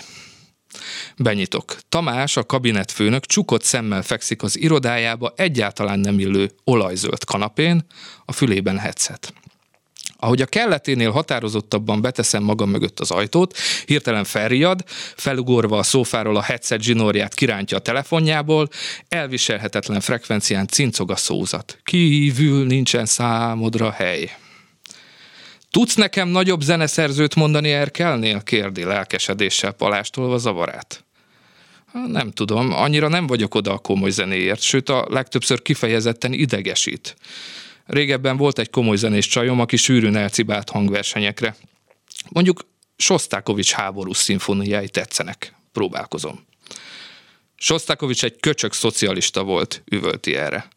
[1.16, 1.76] Benyitok.
[1.88, 7.86] Tamás, a kabinetfőnök csukott szemmel fekszik az irodájába egyáltalán nem illő olajzöld kanapén,
[8.24, 9.32] a fülében headset.
[10.24, 13.56] Ahogy a kelleténél határozottabban beteszem magam mögött az ajtót,
[13.86, 14.84] hirtelen felriad,
[15.16, 18.68] felugorva a szófáról a headset zsinórját kirántja a telefonjából,
[19.08, 21.78] elviselhetetlen frekvencián cincog a szózat.
[21.82, 24.30] Kívül nincsen számodra hely.
[25.70, 28.42] Tudsz nekem nagyobb zeneszerzőt mondani Erkelnél?
[28.42, 31.04] kérdi lelkesedéssel palástolva zavarát.
[32.06, 37.16] Nem tudom, annyira nem vagyok oda a komoly zenéért, sőt a legtöbbször kifejezetten idegesít.
[37.86, 41.56] Régebben volt egy komoly zenés csajom, aki sűrűn elcibált hangversenyekre.
[42.28, 42.60] Mondjuk
[42.96, 45.54] Sostákovics háborús szimfóniái tetszenek.
[45.72, 46.46] Próbálkozom.
[47.56, 50.68] Sostákovics egy köcsök szocialista volt, üvölti erre.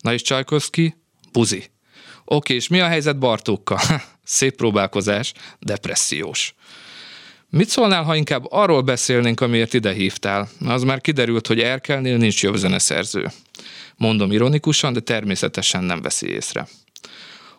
[0.00, 0.96] Na és Csajkovszki?
[1.32, 1.64] Buzi.
[2.24, 3.80] Oké, és mi a helyzet Bartókkal?
[4.24, 6.54] Szép próbálkozás, depressziós.
[7.50, 10.48] Mit szólnál, ha inkább arról beszélnénk, amiért ide hívtál?
[10.64, 13.30] Az már kiderült, hogy Erkelnél nincs jobb zeneszerző.
[13.96, 16.68] Mondom ironikusan, de természetesen nem veszi észre.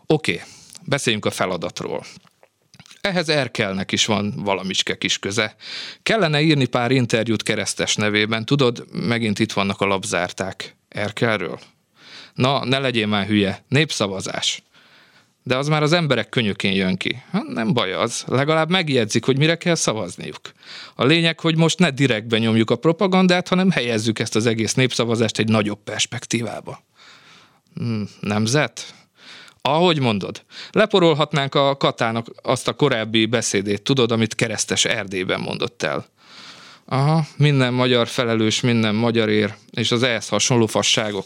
[0.05, 0.45] Oké, okay,
[0.85, 2.05] beszéljünk a feladatról.
[3.01, 5.55] Ehhez Erkelnek is van valamicske kis köze.
[6.03, 10.75] Kellene írni pár interjút keresztes nevében, tudod, megint itt vannak a labzárták.
[10.89, 11.59] Erkelről?
[12.33, 14.63] Na, ne legyél már hülye, népszavazás
[15.47, 17.21] de az már az emberek könyökén jön ki.
[17.31, 20.51] Hát nem baj az, legalább megjegyzik, hogy mire kell szavazniuk.
[20.95, 25.39] A lényeg, hogy most ne direktben nyomjuk a propagandát, hanem helyezzük ezt az egész népszavazást
[25.39, 26.83] egy nagyobb perspektívába.
[27.75, 28.93] Hmm, nemzet?
[29.61, 36.05] Ahogy mondod, leporolhatnánk a Katának azt a korábbi beszédét, tudod, amit keresztes Erdélyben mondott el.
[36.85, 41.25] Aha, minden magyar felelős, minden magyar ér, és az ehhez hasonló fasságok.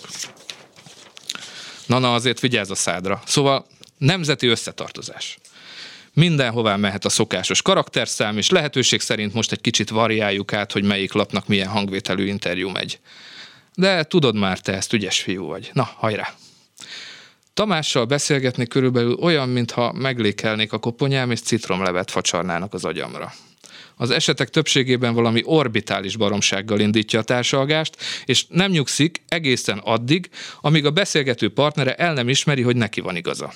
[1.86, 3.22] Na-na, azért vigyázz a szádra.
[3.26, 3.66] Szóval
[4.02, 5.38] Nemzeti összetartozás.
[6.14, 11.14] Mindenhová mehet a szokásos karakterszám, és lehetőség szerint most egy kicsit variáljuk át, hogy melyik
[11.14, 13.00] lapnak milyen hangvételű interjú megy.
[13.76, 15.70] De tudod már, te ezt ügyes fiú vagy.
[15.74, 16.34] Na, hajrá!
[17.54, 23.34] Tamással beszélgetni körülbelül olyan, mintha meglékelnék a koponyám és citromlevet facsarnának az agyamra.
[23.96, 27.96] Az esetek többségében valami orbitális baromsággal indítja a társalgást,
[28.26, 30.30] és nem nyugszik egészen addig,
[30.62, 33.54] amíg a beszélgető partnere el nem ismeri, hogy neki van igaza.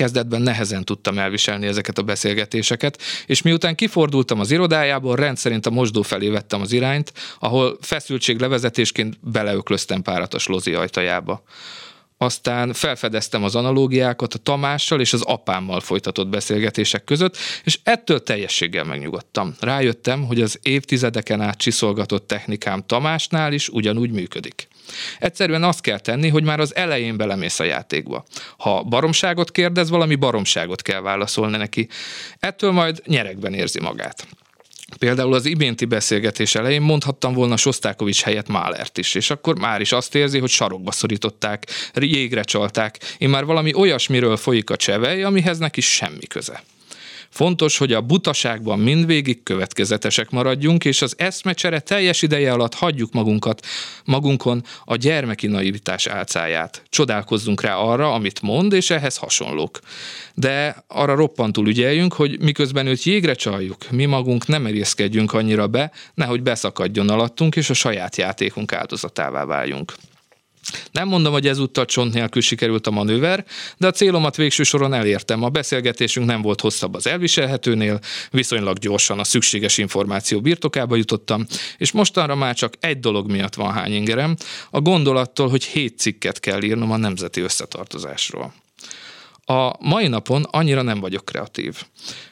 [0.00, 6.02] Kezdetben nehezen tudtam elviselni ezeket a beszélgetéseket, és miután kifordultam az irodájából, rendszerint a mosdó
[6.02, 11.42] felé vettem az irányt, ahol feszültség levezetésként beleöklöztem párat a slozi ajtajába.
[12.16, 18.84] Aztán felfedeztem az analógiákat a Tamással és az apámmal folytatott beszélgetések között, és ettől teljességgel
[18.84, 19.54] megnyugodtam.
[19.60, 24.68] Rájöttem, hogy az évtizedeken át csiszolgatott technikám Tamásnál is ugyanúgy működik.
[25.18, 28.24] Egyszerűen azt kell tenni, hogy már az elején belemész a játékba.
[28.58, 31.88] Ha baromságot kérdez, valami baromságot kell válaszolni neki.
[32.38, 34.26] Ettől majd nyerekben érzi magát.
[34.98, 39.92] Például az iménti beszélgetés elején mondhattam volna Sostákovics helyett Málert is, és akkor már is
[39.92, 45.58] azt érzi, hogy sarokba szorították, jégre csalták, én már valami olyasmiről folyik a csevej, amihez
[45.58, 46.62] neki semmi köze.
[47.40, 53.66] Fontos, hogy a butaságban mindvégig következetesek maradjunk, és az eszmecsere teljes ideje alatt hagyjuk magunkat,
[54.04, 56.82] magunkon a gyermeki naivitás álcáját.
[56.88, 59.78] Csodálkozzunk rá arra, amit mond, és ehhez hasonlók.
[60.34, 65.92] De arra roppantul ügyeljünk, hogy miközben őt jégre csaljuk, mi magunk nem merészkedjünk annyira be,
[66.14, 69.94] nehogy beszakadjon alattunk, és a saját játékunk áldozatává váljunk.
[70.92, 73.44] Nem mondom, hogy ezúttal csont nélkül sikerült a manőver,
[73.76, 75.42] de a célomat végső soron elértem.
[75.42, 78.00] A beszélgetésünk nem volt hosszabb az elviselhetőnél,
[78.30, 81.46] viszonylag gyorsan a szükséges információ birtokába jutottam,
[81.78, 84.36] és mostanra már csak egy dolog miatt van hány ingerem,
[84.70, 88.54] a gondolattól, hogy hét cikket kell írnom a nemzeti összetartozásról.
[89.44, 91.76] A mai napon annyira nem vagyok kreatív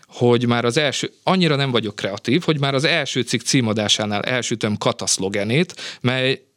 [0.08, 4.76] hogy már az első, annyira nem vagyok kreatív, hogy már az első cikk címadásánál elsütöm
[4.76, 6.47] kataszlogenét, mely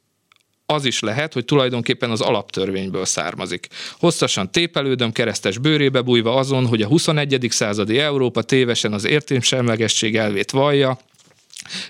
[0.71, 3.67] az is lehet, hogy tulajdonképpen az alaptörvényből származik.
[3.99, 7.47] Hosszasan tépelődöm, keresztes bőrébe bújva azon, hogy a 21.
[7.49, 10.97] századi Európa tévesen az értémsemlegesség elvét vallja,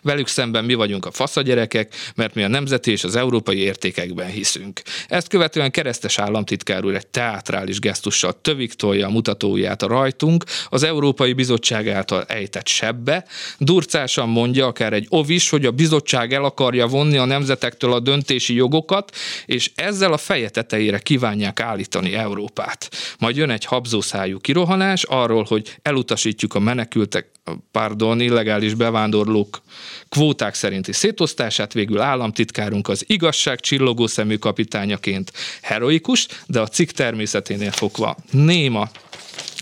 [0.02, 4.82] Velük szemben mi vagyunk a faszagyerekek, mert mi a nemzeti és az európai értékekben hiszünk.
[5.08, 10.84] Ezt követően keresztes államtitkár úr egy teátrális gesztussal tövik tolja a mutatóját a rajtunk, az
[10.84, 13.26] Európai Bizottság által ejtett sebbe,
[13.58, 18.54] durcásan mondja akár egy ovis, hogy a bizottság el akarja vonni a nemzetektől a döntési
[18.54, 19.16] jogokat,
[19.46, 22.90] és ezzel a feje tetejére kívánják állítani Európát.
[23.20, 27.30] Majd jön egy habzószájú kirohanás arról, hogy elutasítjuk a menekültek,
[27.72, 29.62] pardon, illegális bevándorlók
[30.10, 35.32] kvóták szerinti szétosztását, végül államtitkárunk az igazság csillogó szemű kapitányaként
[35.62, 38.90] heroikus, de a cikk természeténél fogva néma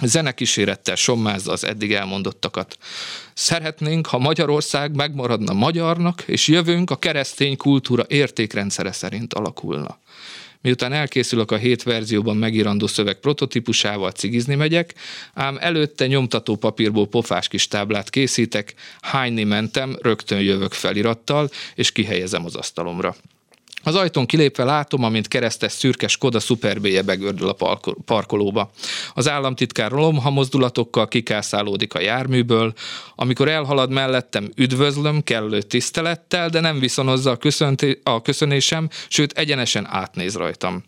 [0.02, 2.78] zenekísérettel sommázza az eddig elmondottakat.
[3.34, 10.00] Szeretnénk, ha Magyarország megmaradna magyarnak, és jövőnk a keresztény kultúra értékrendszere szerint alakulna.
[10.62, 14.94] Miután elkészülök a hét verzióban megírandó szöveg prototípusával, cigizni megyek,
[15.34, 22.46] ám előtte nyomtató papírból pofás kis táblát készítek, hányni mentem, rögtön jövök felirattal, és kihelyezem
[22.46, 23.16] az asztalomra.
[23.84, 28.72] Az ajtón kilépve látom, amint keresztes szürke Skoda szuperbéje begördül a parkolóba.
[29.14, 32.74] Az államtitkár rolomha mozdulatokkal kikászálódik a járműből,
[33.16, 39.88] amikor elhalad mellettem, üdvözlöm kellő tisztelettel, de nem viszonozza a, köszönté- a köszönésem, sőt egyenesen
[39.90, 40.84] átnéz rajtam.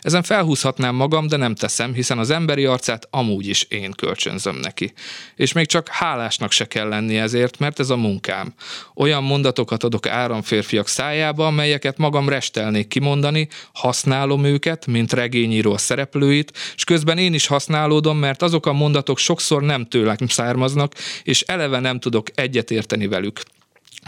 [0.00, 4.92] Ezen felhúzhatnám magam, de nem teszem, hiszen az emberi arcát amúgy is én kölcsönzöm neki.
[5.36, 8.54] És még csak hálásnak se kell lenni ezért, mert ez a munkám.
[8.94, 16.52] Olyan mondatokat adok áramférfiak szájába, amelyeket magam restelnék kimondani, használom őket, mint regényíró a szereplőit,
[16.74, 21.80] és közben én is használódom, mert azok a mondatok sokszor nem tőlem származnak, és eleve
[21.80, 23.40] nem tudok egyetérteni velük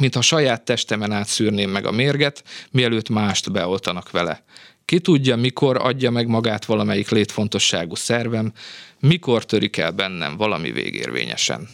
[0.01, 4.45] mintha saját testemen átszűrném meg a mérget, mielőtt mást beoltanak vele.
[4.85, 8.53] Ki tudja, mikor adja meg magát valamelyik létfontosságú szervem,
[9.01, 11.69] mikor törik el bennem valami végérvényesen.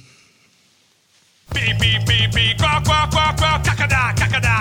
[1.55, 4.55] Beep, beep, beep, beep, quack, quack, quack, quack, caca-da, caca-da.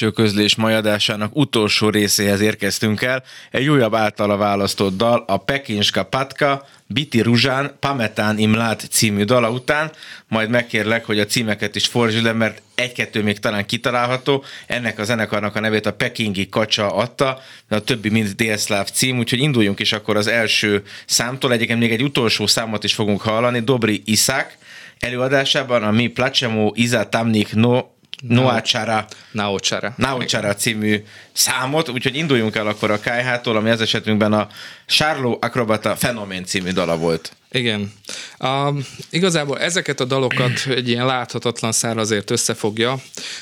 [0.00, 3.22] Belső közlés majadásának utolsó részéhez érkeztünk el.
[3.50, 9.90] Egy újabb általa választott dal, a Pekinska Patka, Biti Ruzsán, Pametán Imlát című dala után,
[10.28, 14.44] majd megkérlek, hogy a címeket is fordítsd le, mert egy-kettő még talán kitalálható.
[14.66, 19.18] Ennek a zenekarnak a nevét a Pekingi Kacsa adta, de a többi mind délszláv cím,
[19.18, 21.52] úgyhogy induljunk is akkor az első számtól.
[21.52, 24.58] Egyébként még egy utolsó számot is fogunk hallani, Dobri Iszák
[24.98, 27.82] előadásában, a Mi Placemo Iza Tamnik No
[28.22, 29.94] Noácsára, Naocsara.
[29.96, 34.48] Naocsara című számot, úgyhogy induljunk el akkor a KH-tól, ami az esetünkben a
[34.86, 37.32] Charlo Acrobata Fenomén című dala volt.
[37.50, 37.92] Igen.
[38.38, 38.78] Uh,
[39.10, 42.98] igazából ezeket a dalokat egy ilyen láthatatlan szár azért összefogja.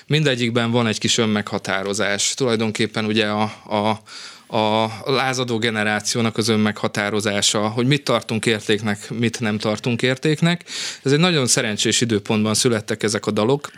[0.06, 2.34] Mindegyikben van egy kis önmeghatározás.
[2.34, 4.00] Tulajdonképpen ugye a, a
[4.48, 10.64] a lázadó generációnak az önmeghatározása, hogy mit tartunk értéknek, mit nem tartunk értéknek.
[11.02, 13.70] Ez egy nagyon szerencsés időpontban születtek ezek a dalok,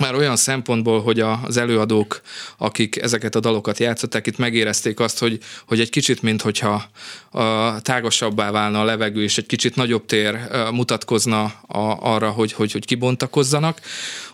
[0.00, 2.20] már olyan szempontból, hogy az előadók,
[2.58, 6.84] akik ezeket a dalokat játszották, itt megérezték azt, hogy, hogy egy kicsit, mint hogyha
[7.30, 10.38] a, tágasabbá válna a levegő, és egy kicsit nagyobb tér
[10.70, 13.80] mutatkozna a, arra, hogy, hogy, hogy kibontakozzanak.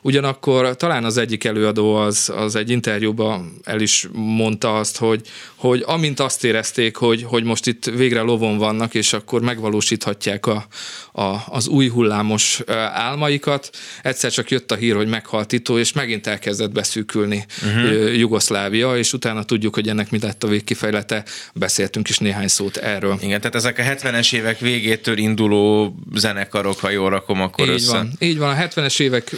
[0.02, 5.20] Ugyanakkor talán az egyik előadó az, az egy interjúban el is mondta azt, hogy,
[5.54, 10.66] hogy amint azt érezték, hogy, hogy most itt végre lovon vannak, és akkor megvalósíthatják a,
[11.12, 12.60] a, az új hullámos
[12.92, 13.70] álmaikat,
[14.02, 18.16] egyszer csak jött a hír, hogy meghalt Tito, és megint elkezdett beszűkülni uh-huh.
[18.16, 21.24] Jugoszlávia, és utána tudjuk, hogy ennek mi lett a végkifejlete,
[21.54, 23.18] beszéltünk is néhány szót erről.
[23.22, 27.92] Igen, tehát ezek a 70-es évek végétől induló zenekarok, ha jól rakom, akkor így össze.
[27.92, 29.30] Van, így van, a 70-es évek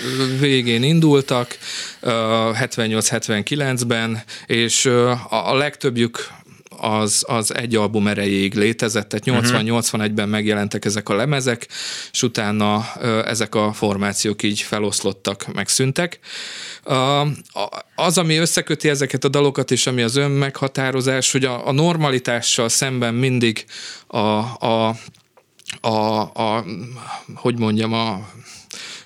[0.51, 1.59] végén indultak,
[2.03, 4.87] 78-79-ben, és
[5.31, 6.29] a legtöbbjük
[6.81, 11.69] az, az egy album erejéig létezett, tehát 80-81-ben megjelentek ezek a lemezek,
[12.13, 12.95] és utána
[13.25, 16.19] ezek a formációk így feloszlottak, megszűntek.
[17.95, 23.15] Az, ami összeköti ezeket a dalokat, és ami az önmeghatározás, hogy a, a normalitással szemben
[23.15, 23.65] mindig
[24.07, 24.97] a, a
[25.81, 26.65] a, a,
[27.35, 28.29] hogy mondjam, a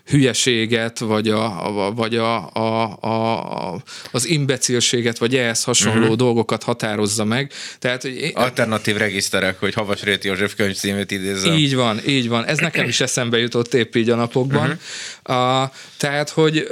[0.06, 3.82] hülyeséget, vagy, a, vagy a, a, a,
[4.12, 6.16] az imbecilséget, vagy ehhez hasonló uh-huh.
[6.16, 7.52] dolgokat határozza meg.
[7.78, 11.52] Tehát, hogy Alternatív regiszterek, hogy Havas Réti József könyvcímét idézem.
[11.52, 12.44] Így van, így van.
[12.44, 14.78] Ez nekem is eszembe jutott épp így a napokban.
[15.24, 15.62] Uh-huh.
[15.62, 16.66] Uh, tehát, hogy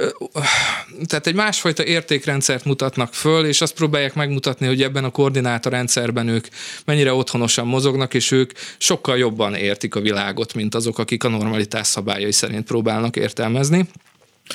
[1.07, 6.47] tehát egy másfajta értékrendszert mutatnak föl, és azt próbálják megmutatni, hogy ebben a koordinátorrendszerben ők
[6.85, 11.87] mennyire otthonosan mozognak, és ők sokkal jobban értik a világot, mint azok, akik a normalitás
[11.87, 13.87] szabályai szerint próbálnak értelmezni.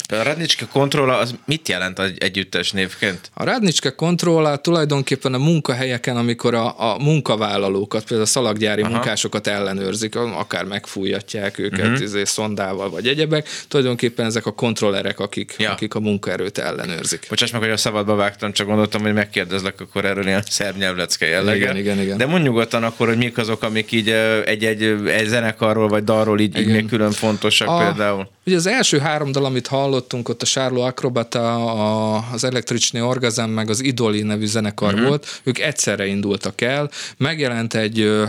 [0.09, 3.31] A Radnicska Controlla az mit jelent egy együttes névként?
[3.35, 8.91] A Radnicska Controlla tulajdonképpen a munkahelyeken, amikor a, a munkavállalókat, például a szalaggyári Aha.
[8.91, 12.01] munkásokat ellenőrzik, akár megfújatják őket uh-huh.
[12.01, 15.71] izé, szondával vagy egyebek, tulajdonképpen ezek a kontrollerek, akik, ja.
[15.71, 17.27] akik a munkaerőt ellenőrzik.
[17.29, 21.27] Bocsáss meg, hogy a szabadba vágtam, csak gondoltam, hogy megkérdezlek akkor erről ilyen szerb nyelvlecke
[21.27, 21.57] jellege.
[21.57, 22.17] Igen, igen, igen.
[22.17, 24.09] De mondj nyugodtan akkor, hogy mik azok, amik így
[24.45, 28.29] egy-egy egy zenekarról vagy dalról így, így még külön fontosak a, például.
[28.49, 33.51] Ugye az első három dal, amit hallottunk, ott a Sárló Akrobata, a, az Elektricsné Orgazem,
[33.51, 35.09] meg az Idoli nevű zenekar uh-huh.
[35.09, 38.25] volt, ők egyszerre indultak el, megjelent egy ö,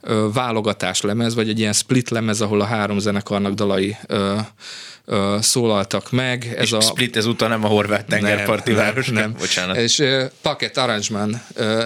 [0.00, 4.36] ö, válogatás lemez, vagy egy ilyen split lemez, ahol a három zenekarnak dalai ö,
[5.04, 6.54] ö, szólaltak meg.
[6.56, 9.34] Ez és a Split ezúttal nem a horvát tengerparti nem, város, nem, nem.
[9.38, 9.76] Bocsánat.
[9.76, 10.02] És
[10.42, 11.36] Paket Arrangement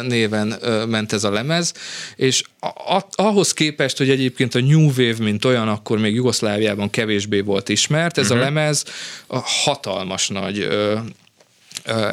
[0.03, 0.55] néven
[0.89, 1.73] ment ez a lemez,
[2.17, 6.91] és a, a, ahhoz képest, hogy egyébként a New Wave, mint olyan, akkor még Jugoszláviában
[6.91, 8.41] kevésbé volt ismert, ez uh-huh.
[8.41, 8.55] a mhm.
[8.55, 8.85] lemez
[9.27, 10.69] a hatalmas nagy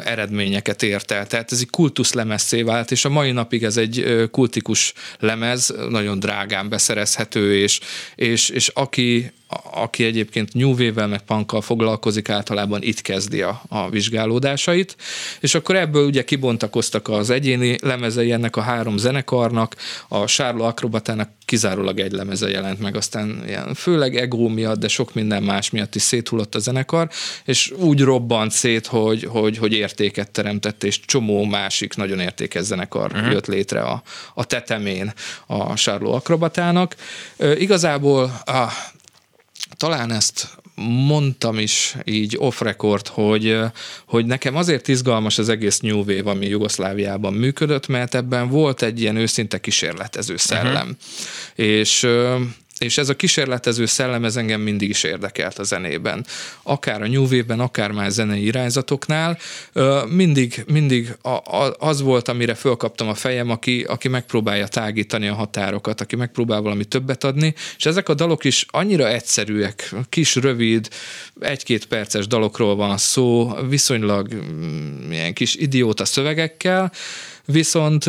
[0.04, 1.26] eredményeket ért el.
[1.26, 6.18] Tehát ez egy kultusz lemezszé vált, és a mai napig ez egy kultikus lemez, nagyon
[6.18, 7.80] drágán beszerezhető, és,
[8.14, 9.32] és, és aki,
[9.72, 14.96] aki egyébként nyúvével meg punkkal foglalkozik, általában itt kezdi a, a vizsgálódásait,
[15.40, 19.76] és akkor ebből ugye kibontakoztak az egyéni lemezei ennek a három zenekarnak,
[20.08, 25.14] a Sárló Akrobatának kizárólag egy lemeze jelent meg, aztán ilyen, főleg ego miatt, de sok
[25.14, 27.08] minden más miatt is széthullott a zenekar,
[27.44, 33.10] és úgy robbant szét, hogy, hogy, hogy értéket teremtett, és csomó másik nagyon értékes zenekar
[33.12, 33.32] uh-huh.
[33.32, 34.02] jött létre a,
[34.34, 35.12] a tetemén
[35.46, 36.96] a Sárló Akrobatának.
[37.36, 38.92] E, igazából a,
[39.84, 40.48] talán ezt
[41.06, 43.58] mondtam is így off-record, hogy,
[44.06, 49.00] hogy nekem azért izgalmas az egész New Wave, ami Jugoszláviában működött, mert ebben volt egy
[49.00, 50.96] ilyen őszinte kísérletező szellem.
[51.56, 51.66] Uh-huh.
[51.66, 52.06] És
[52.78, 56.26] és ez a kísérletező szellem ez engem mindig is érdekelt a zenében.
[56.62, 59.38] Akár a New Wave-ben, akár már zenei irányzatoknál,
[60.08, 61.16] mindig, mindig
[61.78, 66.84] az volt, amire fölkaptam a fejem, aki, aki megpróbálja tágítani a határokat, aki megpróbál valami
[66.84, 70.88] többet adni, és ezek a dalok is annyira egyszerűek, kis, rövid,
[71.40, 76.92] egy-két perces dalokról van szó, viszonylag mm, ilyen kis idióta szövegekkel,
[77.44, 78.04] viszont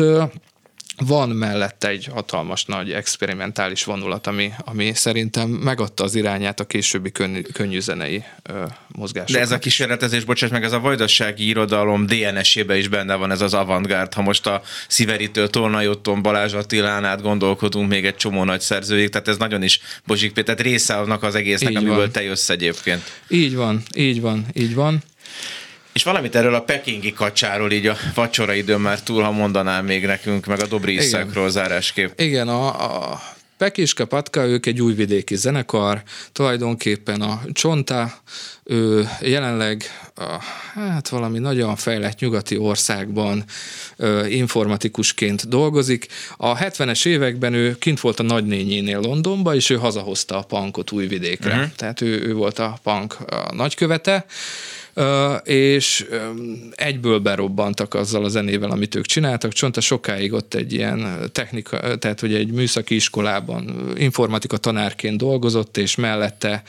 [0.96, 7.12] van mellette egy hatalmas nagy experimentális vonulat, ami, ami szerintem megadta az irányát a későbbi
[7.12, 8.24] könnyű, könnyű zenei
[8.88, 9.36] mozgásoknak.
[9.36, 13.40] De ez a kísérletezés, bocsáss meg, ez a vajdasági irodalom DNS-ébe is benne van ez
[13.40, 14.14] az avantgárd.
[14.14, 19.08] Ha most a Sziveritől Tolna Jotton, Balázs Attilán át gondolkodunk még egy csomó nagy szerzőjék,
[19.08, 22.12] tehát ez nagyon is Bozsik Péter, tehát része annak az egésznek, így amiből van.
[22.12, 23.02] te jössz egyébként.
[23.28, 25.02] Így van, így van, így van.
[25.96, 30.06] És valamit erről a pekingi kacsáról így a vacsora időn már túl, ha mondanál még
[30.06, 32.20] nekünk, meg a Dobri Iszákról zárásképp.
[32.20, 32.66] Igen, a,
[33.12, 33.20] a
[33.56, 38.12] Pekiska Patka, ők egy újvidéki zenekar, tulajdonképpen a Csonta,
[38.64, 39.84] ő jelenleg
[40.14, 40.42] a,
[40.74, 43.44] hát valami nagyon fejlett nyugati országban
[43.96, 46.06] ö, informatikusként dolgozik.
[46.36, 51.54] A 70-es években ő kint volt a nagynényénél Londonba, és ő hazahozta a punkot újvidékre.
[51.54, 51.70] Uh-huh.
[51.76, 54.26] Tehát ő, ő volt a punk a nagykövete,
[55.44, 56.06] és
[56.74, 59.52] egyből berobbantak azzal a zenével, amit ők csináltak.
[59.52, 65.94] Csonta sokáig ott egy ilyen technika, tehát hogy egy műszaki iskolában informatika tanárként dolgozott, és
[65.94, 66.62] mellette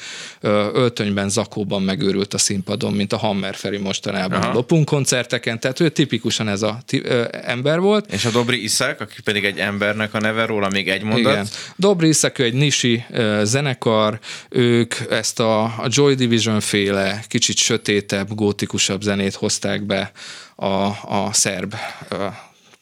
[0.73, 4.53] öltönyben, zakóban megőrült a színpadon, mint a Hammer Feri mostanában Aha.
[4.53, 8.11] lopunk koncerteken, tehát ő tipikusan ez a ti, ö, ember volt.
[8.11, 11.32] És a Dobri Iszák, aki pedig egy embernek a neve, róla még egy mondat.
[11.32, 11.47] Igen.
[11.75, 14.19] Dobri Iszák, ő egy nisi ö, zenekar,
[14.49, 20.11] ők ezt a, a Joy Division féle, kicsit sötéte sötétebb, gótikusabb zenét hozták be
[20.55, 21.76] a, a szerb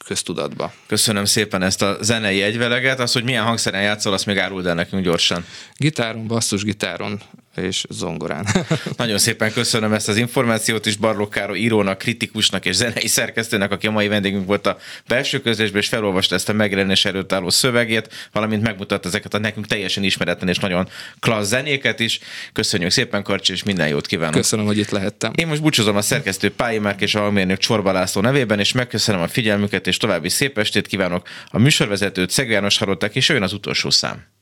[0.06, 0.74] köztudatba.
[0.88, 3.00] Köszönöm szépen ezt a zenei egyveleget.
[3.00, 5.46] Az, hogy milyen hangszeren játszol, azt még áruld el nekünk gyorsan.
[5.78, 7.22] Gitáron, basszusgitáron
[7.58, 8.48] és zongorán.
[8.98, 13.88] Nagyon szépen köszönöm ezt az információt is Barló Károly írónak, kritikusnak és zenei szerkesztőnek, aki
[13.88, 14.78] a mai vendégünk volt a
[15.08, 19.68] belső közlésben, és felolvasta ezt a megjelenés előtt álló szövegét, valamint megmutatta ezeket a nekünk
[19.68, 20.90] teljesen ismeretlen és nagyon
[21.20, 22.20] klassz zenéket is.
[22.54, 24.36] Köszönjük szépen, Karcsi, és minden jót kívánok.
[24.36, 25.32] Köszönöm, hogy itt lehettem.
[25.36, 29.22] Én most búcsúzom a szerkesztő Pályi Márk és a mérnök Csorba László nevében, és megköszönöm
[29.22, 31.28] a figyelmüket, és további szép estét kívánok.
[31.48, 34.35] A műsorvezetőt Szeg János hallották, és jön az utolsó szám.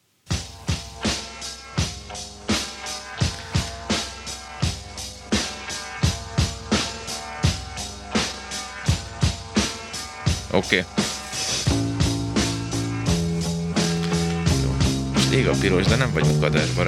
[10.53, 10.65] Oké.
[10.65, 10.83] Okay.
[15.13, 16.87] Most ég a piros, de nem vagyunk adásban.